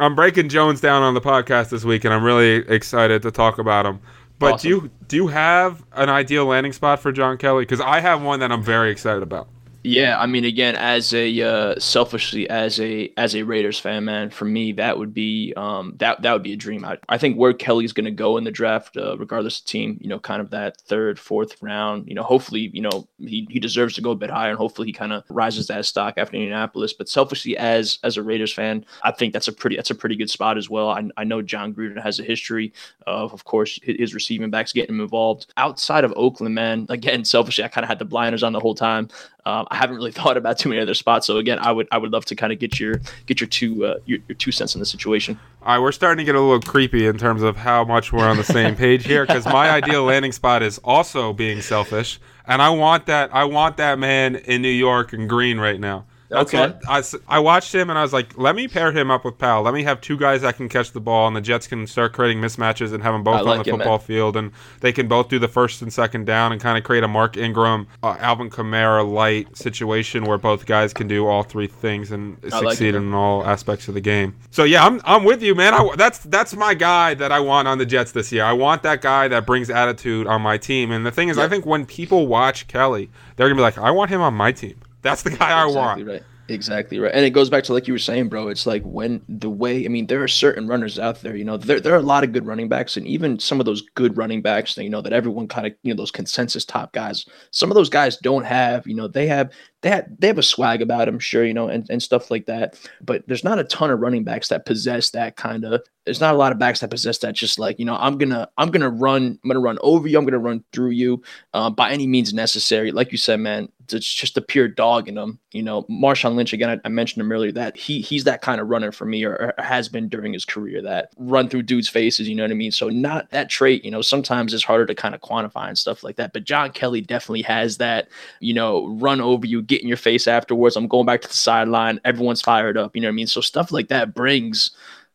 I'm 0.00 0.14
breaking 0.14 0.48
Jones 0.48 0.80
down 0.80 1.02
on 1.02 1.14
the 1.14 1.20
podcast 1.20 1.68
this 1.68 1.84
week, 1.84 2.04
and 2.04 2.12
I'm 2.12 2.24
really 2.24 2.66
excited 2.68 3.22
to 3.22 3.30
talk 3.30 3.58
about 3.58 3.86
him. 3.86 4.00
But 4.38 4.60
do 4.60 4.68
you 4.68 4.90
do 5.06 5.16
you 5.16 5.28
have 5.28 5.84
an 5.92 6.08
ideal 6.08 6.46
landing 6.46 6.72
spot 6.72 7.00
for 7.00 7.12
John 7.12 7.38
Kelly? 7.38 7.62
Because 7.62 7.80
I 7.80 8.00
have 8.00 8.22
one 8.22 8.40
that 8.40 8.50
I'm 8.50 8.62
very 8.62 8.90
excited 8.90 9.22
about. 9.22 9.48
Yeah, 9.86 10.18
I 10.18 10.24
mean, 10.24 10.46
again, 10.46 10.76
as 10.76 11.12
a 11.12 11.42
uh, 11.42 11.78
selfishly 11.78 12.48
as 12.48 12.80
a 12.80 13.12
as 13.18 13.36
a 13.36 13.42
Raiders 13.42 13.78
fan, 13.78 14.06
man, 14.06 14.30
for 14.30 14.46
me 14.46 14.72
that 14.72 14.96
would 14.96 15.12
be 15.12 15.52
um, 15.58 15.92
that 15.98 16.22
that 16.22 16.32
would 16.32 16.42
be 16.42 16.54
a 16.54 16.56
dream. 16.56 16.86
I, 16.86 16.96
I 17.10 17.18
think 17.18 17.36
where 17.36 17.52
Kelly's 17.52 17.92
going 17.92 18.06
to 18.06 18.10
go 18.10 18.38
in 18.38 18.44
the 18.44 18.50
draft, 18.50 18.96
uh, 18.96 19.18
regardless 19.18 19.58
of 19.60 19.66
team, 19.66 19.98
you 20.00 20.08
know, 20.08 20.18
kind 20.18 20.40
of 20.40 20.48
that 20.50 20.80
third, 20.80 21.18
fourth 21.18 21.62
round. 21.62 22.08
You 22.08 22.14
know, 22.14 22.22
hopefully, 22.22 22.70
you 22.72 22.80
know, 22.80 23.06
he, 23.18 23.46
he 23.50 23.60
deserves 23.60 23.94
to 23.96 24.00
go 24.00 24.12
a 24.12 24.16
bit 24.16 24.30
higher, 24.30 24.48
and 24.48 24.56
hopefully 24.56 24.88
he 24.88 24.92
kind 24.94 25.12
of 25.12 25.22
rises 25.28 25.66
that 25.66 25.84
stock 25.84 26.14
after 26.16 26.34
Indianapolis. 26.34 26.94
But 26.94 27.10
selfishly, 27.10 27.54
as 27.58 27.98
as 28.02 28.16
a 28.16 28.22
Raiders 28.22 28.54
fan, 28.54 28.86
I 29.02 29.10
think 29.10 29.34
that's 29.34 29.48
a 29.48 29.52
pretty 29.52 29.76
that's 29.76 29.90
a 29.90 29.94
pretty 29.94 30.16
good 30.16 30.30
spot 30.30 30.56
as 30.56 30.70
well. 30.70 30.88
I, 30.88 31.10
I 31.18 31.24
know 31.24 31.42
Jon 31.42 31.74
Gruden 31.74 32.02
has 32.02 32.18
a 32.18 32.24
history 32.24 32.72
of, 33.06 33.34
of 33.34 33.44
course, 33.44 33.78
his, 33.82 34.14
receiving 34.14 34.48
backs 34.48 34.72
getting 34.72 34.94
him 34.94 35.02
involved 35.02 35.52
outside 35.58 36.04
of 36.04 36.14
Oakland, 36.16 36.54
man. 36.54 36.86
Again, 36.88 37.22
selfishly, 37.26 37.64
I 37.64 37.68
kind 37.68 37.84
of 37.84 37.88
had 37.90 37.98
the 37.98 38.06
blinders 38.06 38.42
on 38.42 38.54
the 38.54 38.60
whole 38.60 38.74
time. 38.74 39.08
Um, 39.46 39.66
I 39.74 39.78
haven't 39.78 39.96
really 39.96 40.12
thought 40.12 40.36
about 40.36 40.58
too 40.58 40.68
many 40.68 40.80
other 40.80 40.94
spots. 40.94 41.26
So 41.26 41.36
again, 41.38 41.58
I 41.58 41.72
would 41.72 41.88
I 41.90 41.98
would 41.98 42.12
love 42.12 42.24
to 42.26 42.36
kind 42.36 42.52
of 42.52 42.58
get 42.58 42.78
your 42.78 43.00
get 43.26 43.40
your 43.40 43.48
two 43.48 43.84
uh, 43.84 43.98
your, 44.06 44.20
your 44.28 44.36
two 44.36 44.52
cents 44.52 44.74
in 44.74 44.78
the 44.78 44.86
situation. 44.86 45.38
All 45.62 45.74
right, 45.74 45.78
we're 45.80 45.92
starting 45.92 46.18
to 46.18 46.24
get 46.24 46.36
a 46.36 46.40
little 46.40 46.60
creepy 46.60 47.06
in 47.06 47.18
terms 47.18 47.42
of 47.42 47.56
how 47.56 47.84
much 47.84 48.12
we're 48.12 48.26
on 48.26 48.36
the 48.36 48.44
same 48.44 48.76
page 48.76 49.04
here 49.04 49.26
because 49.26 49.44
my 49.44 49.70
ideal 49.82 50.04
landing 50.04 50.32
spot 50.32 50.62
is 50.62 50.78
also 50.78 51.32
being 51.32 51.60
selfish, 51.60 52.20
and 52.46 52.62
I 52.62 52.70
want 52.70 53.06
that. 53.06 53.34
I 53.34 53.44
want 53.44 53.76
that 53.78 53.98
man 53.98 54.36
in 54.36 54.62
New 54.62 54.68
York 54.68 55.12
and 55.12 55.28
green 55.28 55.58
right 55.58 55.80
now. 55.80 56.04
That's 56.34 56.52
Okay. 56.54 56.74
I, 56.88 57.02
I 57.28 57.38
watched 57.38 57.74
him 57.74 57.90
and 57.90 57.98
I 57.98 58.02
was 58.02 58.12
like, 58.12 58.36
let 58.36 58.54
me 58.54 58.68
pair 58.68 58.92
him 58.92 59.10
up 59.10 59.24
with 59.24 59.38
Powell. 59.38 59.62
Let 59.62 59.74
me 59.74 59.82
have 59.84 60.00
two 60.00 60.16
guys 60.16 60.42
that 60.42 60.56
can 60.56 60.68
catch 60.68 60.92
the 60.92 61.00
ball, 61.00 61.26
and 61.26 61.34
the 61.36 61.40
Jets 61.40 61.66
can 61.66 61.86
start 61.86 62.12
creating 62.12 62.42
mismatches 62.42 62.92
and 62.92 63.02
have 63.02 63.14
them 63.14 63.22
both 63.24 63.36
I 63.36 63.40
on 63.40 63.44
like 63.46 63.64
the 63.64 63.70
it, 63.70 63.72
man. 63.72 63.78
football 63.80 63.98
field, 63.98 64.36
and 64.36 64.52
they 64.80 64.92
can 64.92 65.08
both 65.08 65.28
do 65.28 65.38
the 65.38 65.48
first 65.48 65.82
and 65.82 65.92
second 65.92 66.26
down 66.26 66.52
and 66.52 66.60
kind 66.60 66.76
of 66.76 66.84
create 66.84 67.04
a 67.04 67.08
Mark 67.08 67.36
Ingram, 67.36 67.86
uh, 68.02 68.16
Alvin 68.18 68.50
Kamara 68.50 69.08
light 69.10 69.56
situation 69.56 70.24
where 70.24 70.38
both 70.38 70.66
guys 70.66 70.92
can 70.92 71.08
do 71.08 71.26
all 71.26 71.42
three 71.42 71.66
things 71.66 72.10
and 72.10 72.36
I 72.44 72.56
like 72.56 72.64
it, 72.64 72.68
succeed 72.70 72.94
in 72.94 73.14
all 73.14 73.44
aspects 73.46 73.88
of 73.88 73.94
the 73.94 74.00
game. 74.00 74.34
So 74.50 74.64
yeah, 74.64 74.84
I'm 74.84 75.00
I'm 75.04 75.24
with 75.24 75.42
you, 75.42 75.54
man. 75.54 75.74
I, 75.74 75.88
that's 75.96 76.18
that's 76.18 76.54
my 76.56 76.74
guy 76.74 77.14
that 77.14 77.32
I 77.32 77.40
want 77.40 77.68
on 77.68 77.78
the 77.78 77.86
Jets 77.86 78.12
this 78.12 78.32
year. 78.32 78.44
I 78.44 78.52
want 78.52 78.82
that 78.82 79.00
guy 79.00 79.28
that 79.28 79.46
brings 79.46 79.70
attitude 79.70 80.26
on 80.26 80.42
my 80.42 80.58
team. 80.58 80.90
And 80.90 81.04
the 81.06 81.10
thing 81.10 81.28
is, 81.28 81.38
I 81.38 81.48
think 81.48 81.66
when 81.66 81.86
people 81.86 82.26
watch 82.26 82.66
Kelly, 82.66 83.10
they're 83.36 83.48
gonna 83.48 83.58
be 83.58 83.62
like, 83.62 83.78
I 83.78 83.90
want 83.90 84.10
him 84.10 84.20
on 84.20 84.34
my 84.34 84.52
team. 84.52 84.80
That's 85.02 85.22
the 85.22 85.30
guy 85.30 85.50
I 85.50 85.66
want. 85.66 86.06
Right. 86.06 86.22
Exactly 86.48 86.98
right. 86.98 87.14
And 87.14 87.24
it 87.24 87.30
goes 87.30 87.48
back 87.48 87.64
to 87.64 87.72
like 87.72 87.86
you 87.88 87.94
were 87.94 87.98
saying, 87.98 88.28
bro. 88.28 88.48
It's 88.48 88.66
like 88.66 88.82
when 88.82 89.22
the 89.30 89.48
way 89.48 89.86
I 89.86 89.88
mean, 89.88 90.06
there 90.06 90.22
are 90.22 90.28
certain 90.28 90.68
runners 90.68 90.98
out 90.98 91.22
there, 91.22 91.34
you 91.34 91.44
know, 91.44 91.56
there 91.56 91.80
there 91.80 91.94
are 91.94 91.98
a 91.98 92.02
lot 92.02 92.22
of 92.22 92.32
good 92.32 92.44
running 92.44 92.68
backs, 92.68 92.98
and 92.98 93.06
even 93.06 93.38
some 93.38 93.60
of 93.60 93.66
those 93.66 93.80
good 93.94 94.18
running 94.18 94.42
backs, 94.42 94.74
that 94.74 94.84
you 94.84 94.90
know, 94.90 95.00
that 95.00 95.14
everyone 95.14 95.48
kind 95.48 95.66
of, 95.66 95.72
you 95.82 95.94
know, 95.94 95.96
those 95.96 96.10
consensus 96.10 96.66
top 96.66 96.92
guys. 96.92 97.24
Some 97.50 97.70
of 97.70 97.74
those 97.76 97.88
guys 97.88 98.18
don't 98.18 98.44
have, 98.44 98.86
you 98.86 98.94
know, 98.94 99.08
they 99.08 99.26
have 99.26 99.52
they 99.84 100.02
they 100.18 100.26
have 100.28 100.38
a 100.38 100.42
swag 100.42 100.80
about 100.80 101.04
them, 101.04 101.18
sure, 101.18 101.44
you 101.44 101.52
know, 101.52 101.68
and, 101.68 101.88
and 101.90 102.02
stuff 102.02 102.30
like 102.30 102.46
that. 102.46 102.80
But 103.02 103.28
there's 103.28 103.44
not 103.44 103.58
a 103.58 103.64
ton 103.64 103.90
of 103.90 104.00
running 104.00 104.24
backs 104.24 104.48
that 104.48 104.64
possess 104.64 105.10
that 105.10 105.36
kind 105.36 105.64
of 105.64 105.82
there's 106.04 106.20
not 106.20 106.34
a 106.34 106.38
lot 106.38 106.52
of 106.52 106.58
backs 106.58 106.80
that 106.80 106.90
possess 106.90 107.18
that 107.18 107.34
just 107.34 107.58
like, 107.58 107.78
you 107.78 107.84
know, 107.84 107.96
I'm 107.96 108.18
gonna 108.18 108.48
I'm 108.56 108.70
gonna 108.70 108.90
run, 108.90 109.38
I'm 109.42 109.48
gonna 109.48 109.60
run 109.60 109.78
over 109.82 110.06
you, 110.08 110.18
I'm 110.18 110.24
gonna 110.24 110.38
run 110.38 110.64
through 110.72 110.90
you 110.90 111.22
uh, 111.52 111.70
by 111.70 111.90
any 111.90 112.06
means 112.06 112.34
necessary. 112.34 112.92
Like 112.92 113.12
you 113.12 113.18
said, 113.18 113.40
man, 113.40 113.68
it's 113.92 114.12
just 114.12 114.36
a 114.36 114.42
pure 114.42 114.68
dog 114.68 115.08
in 115.08 115.14
them. 115.14 115.38
You 115.52 115.62
know, 115.62 115.82
Marshawn 115.84 116.34
Lynch 116.34 116.52
again. 116.52 116.70
I, 116.70 116.86
I 116.86 116.88
mentioned 116.88 117.22
him 117.22 117.32
earlier 117.32 117.52
that 117.52 117.76
he 117.76 118.00
he's 118.00 118.24
that 118.24 118.42
kind 118.42 118.60
of 118.60 118.68
runner 118.68 118.92
for 118.92 119.04
me, 119.06 119.24
or, 119.24 119.54
or 119.58 119.62
has 119.62 119.88
been 119.88 120.08
during 120.08 120.32
his 120.32 120.44
career. 120.44 120.82
That 120.82 121.10
run 121.16 121.48
through 121.48 121.62
dudes' 121.62 121.88
faces. 121.88 122.28
You 122.28 122.34
know 122.34 122.44
what 122.44 122.50
I 122.50 122.54
mean? 122.54 122.72
So 122.72 122.88
not 122.88 123.30
that 123.30 123.48
trait. 123.48 123.84
You 123.84 123.90
know, 123.90 124.02
sometimes 124.02 124.52
it's 124.52 124.64
harder 124.64 124.86
to 124.86 124.94
kind 124.94 125.14
of 125.14 125.20
quantify 125.20 125.68
and 125.68 125.78
stuff 125.78 126.02
like 126.02 126.16
that. 126.16 126.32
But 126.32 126.44
John 126.44 126.70
Kelly 126.70 127.00
definitely 127.00 127.42
has 127.42 127.78
that. 127.78 128.08
You 128.40 128.54
know, 128.54 128.88
run 128.88 129.20
over 129.20 129.46
you, 129.46 129.62
get 129.74 129.82
in 129.82 129.88
your 129.88 129.96
face 129.96 130.26
afterwards. 130.28 130.76
I'm 130.76 130.88
going 130.88 131.06
back 131.06 131.20
to 131.22 131.28
the 131.28 131.34
sideline. 131.34 132.00
Everyone's 132.04 132.42
fired 132.42 132.76
up. 132.76 132.94
You 132.94 133.02
know 133.02 133.08
what 133.08 133.12
I 133.12 133.16
mean? 133.16 133.26
So 133.26 133.40
stuff 133.40 133.72
like 133.72 133.88
that 133.88 134.14
brings 134.14 134.70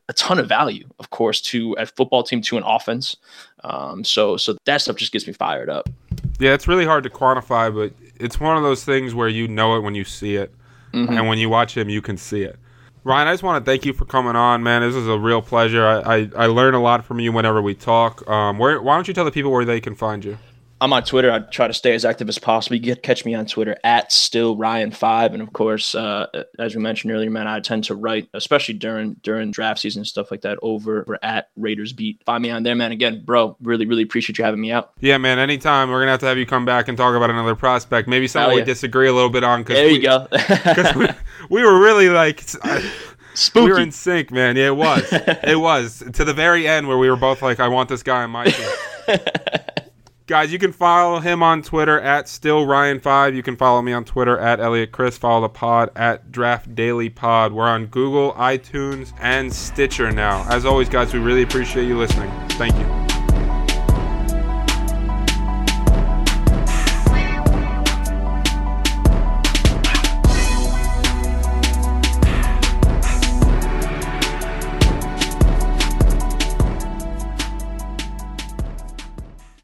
a 0.10 0.13
ton 0.13 0.39
of 0.39 0.48
value, 0.48 0.88
of 1.00 1.10
course, 1.12 1.39
to 1.41 1.74
a 1.78 1.86
football 1.86 2.24
team, 2.24 2.41
to 2.41 2.58
an 2.58 2.63
offense. 2.65 3.15
Um, 3.63 4.04
so 4.04 4.38
so 4.38 4.58
that 4.65 4.82
stuff 4.82 4.95
just 4.95 5.12
gets 5.12 5.28
me 5.28 5.34
fired 5.34 5.69
up. 5.69 5.88
Yeah, 6.39 6.54
it's 6.54 6.67
really 6.67 6.86
hard 6.86 7.04
to 7.04 7.10
quantify, 7.10 7.74
but 7.74 7.93
it's 8.19 8.39
one 8.39 8.58
of 8.58 8.63
those 8.63 8.84
things 8.84 9.13
where 9.13 9.28
you 9.30 9.48
know 9.48 9.76
it 9.76 9.82
when 9.82 9.93
you 9.95 10.04
see 10.04 10.36
it, 10.36 10.54
Mhm. 10.93 11.17
and 11.17 11.28
when 11.28 11.38
you 11.38 11.50
watch 11.50 11.78
him, 11.78 11.89
you 11.89 12.02
can 12.02 12.17
see 12.17 12.41
it. 12.41 12.58
Ryan, 13.04 13.28
I 13.28 13.34
just 13.34 13.43
want 13.43 13.63
to 13.63 13.69
thank 13.69 13.86
you 13.86 13.93
for 13.93 14.06
coming 14.06 14.36
on, 14.36 14.62
man. 14.63 14.82
This 14.82 14.95
is 14.95 15.08
a 15.08 15.17
real 15.17 15.41
pleasure. 15.41 15.86
I, 15.88 16.15
I, 16.15 16.30
I 16.36 16.45
learn 16.48 16.74
a 16.74 16.82
lot 16.82 17.06
from 17.06 17.19
you 17.19 17.32
whenever 17.32 17.62
we 17.62 17.74
talk. 17.76 18.28
Um, 18.30 18.58
where 18.58 18.82
why 18.82 18.95
don't 18.95 19.08
you 19.08 19.13
tell 19.13 19.26
the 19.26 19.32
people 19.32 19.52
where 19.52 19.63
they 19.65 19.80
can 19.80 19.95
find 19.95 20.24
you? 20.26 20.38
I'm 20.82 20.94
on 20.94 21.04
Twitter. 21.04 21.32
I 21.32 21.39
try 21.39 21.68
to 21.68 21.74
stay 21.74 21.94
as 21.94 22.06
active 22.06 22.30
as 22.30 22.39
possible. 22.39 22.76
You 22.76 22.82
get 22.82 23.04
catch 23.04 23.26
me 23.26 23.36
on 23.36 23.46
Twitter 23.46 23.78
at 23.84 24.12
still 24.12 24.56
Ryan 24.56 24.92
five, 24.92 25.34
and 25.34 25.42
of 25.42 25.52
course, 25.52 25.94
uh, 25.94 26.28
as 26.58 26.76
we 26.76 26.82
mentioned 26.82 27.12
earlier, 27.12 27.30
man, 27.30 27.48
I 27.48 27.60
tend 27.60 27.84
to 27.86 27.96
write, 27.96 28.30
especially 28.34 28.76
during 28.76 29.15
during 29.22 29.52
draft 29.52 29.82
season 29.82 30.02
and 30.02 30.08
stuff 30.08 30.32
like 30.32 30.42
that, 30.42 30.58
over, 30.62 31.02
over 31.02 31.20
at 31.22 31.50
Raiders 31.58 31.92
Beat. 31.92 32.24
Find 32.26 32.42
me 32.42 32.50
on 32.50 32.63
there, 32.63 32.76
man. 32.76 32.92
Again, 32.92 33.24
bro, 33.26 33.58
really 33.62 33.86
really 33.86 34.04
appreciate 34.04 34.38
you 34.38 34.44
having 34.46 34.62
me 34.62 34.72
out. 34.72 34.92
Yeah, 35.00 35.18
man. 35.18 35.39
Anytime 35.39 35.89
we're 35.89 36.00
gonna 36.00 36.12
have 36.12 36.22
to 36.22 36.28
have 36.28 36.38
you 36.38 36.46
come 36.46 36.65
back 36.65 36.88
and 36.88 36.98
talk 36.98 37.15
about 37.15 37.30
another 37.30 37.56
prospect. 37.56 38.08
Maybe 38.08 38.28
something 38.28 38.50
Hell 38.52 38.60
we 38.60 38.63
disagree 38.63 39.08
a 39.08 39.13
little 39.13 39.30
bit 39.30 39.44
on. 39.44 39.63
Cause 39.63 39.76
There 39.76 39.88
we, 39.88 39.94
you 39.94 40.02
go. 40.02 40.28
Because 40.70 40.96
we, 40.96 41.08
we 41.50 41.63
were 41.63 41.80
really 41.80 42.10
like, 42.10 42.44
I- 42.63 42.89
Spooky. 43.34 43.65
we 43.65 43.72
were 43.72 43.80
in 43.80 43.92
sync, 43.92 44.32
man. 44.32 44.56
Yeah, 44.56 44.68
it 44.68 44.76
was. 44.76 45.08
it 45.12 45.60
was 45.60 46.04
to 46.13 46.26
the 46.26 46.34
very 46.34 46.68
end 46.68 46.88
where 46.88 46.98
we 46.98 47.10
were 47.10 47.15
both 47.15 47.42
like, 47.42 47.60
I 47.60 47.68
want 47.68 47.89
this 47.89 48.04
guy 48.04 48.24
on 48.24 48.32
my 48.32 48.46
team. 48.46 48.70
Guys, 50.30 50.54
you 50.54 50.60
can 50.60 50.72
follow 50.72 51.20
him 51.20 51.42
on 51.42 51.63
Twitter 51.63 52.00
at 52.00 52.30
still 52.30 52.68
Ryan5. 52.68 53.34
You 53.34 53.42
can 53.42 53.56
follow 53.56 53.82
me 53.82 53.94
on 53.94 54.06
Twitter 54.06 54.38
at 54.38 54.60
Elliot 54.60 54.92
Chris. 54.92 55.18
Follow 55.18 55.42
the 55.42 55.50
pod 55.50 55.89
at 55.96 56.32
Draft 56.32 56.76
Daily 56.76 57.10
Pod. 57.10 57.52
We're 57.52 57.65
on 57.65 57.88
Google, 57.88 58.34
iTunes, 58.34 59.12
and 59.20 59.52
Stitcher 59.52 60.12
now. 60.12 60.46
As 60.48 60.68
always, 60.68 60.88
guys, 60.88 61.12
we 61.15 61.20
really 61.20 61.42
appreciate 61.42 61.88
you 61.88 61.98
listening. 61.98 62.30
Thank 62.50 62.76
you. 62.76 63.09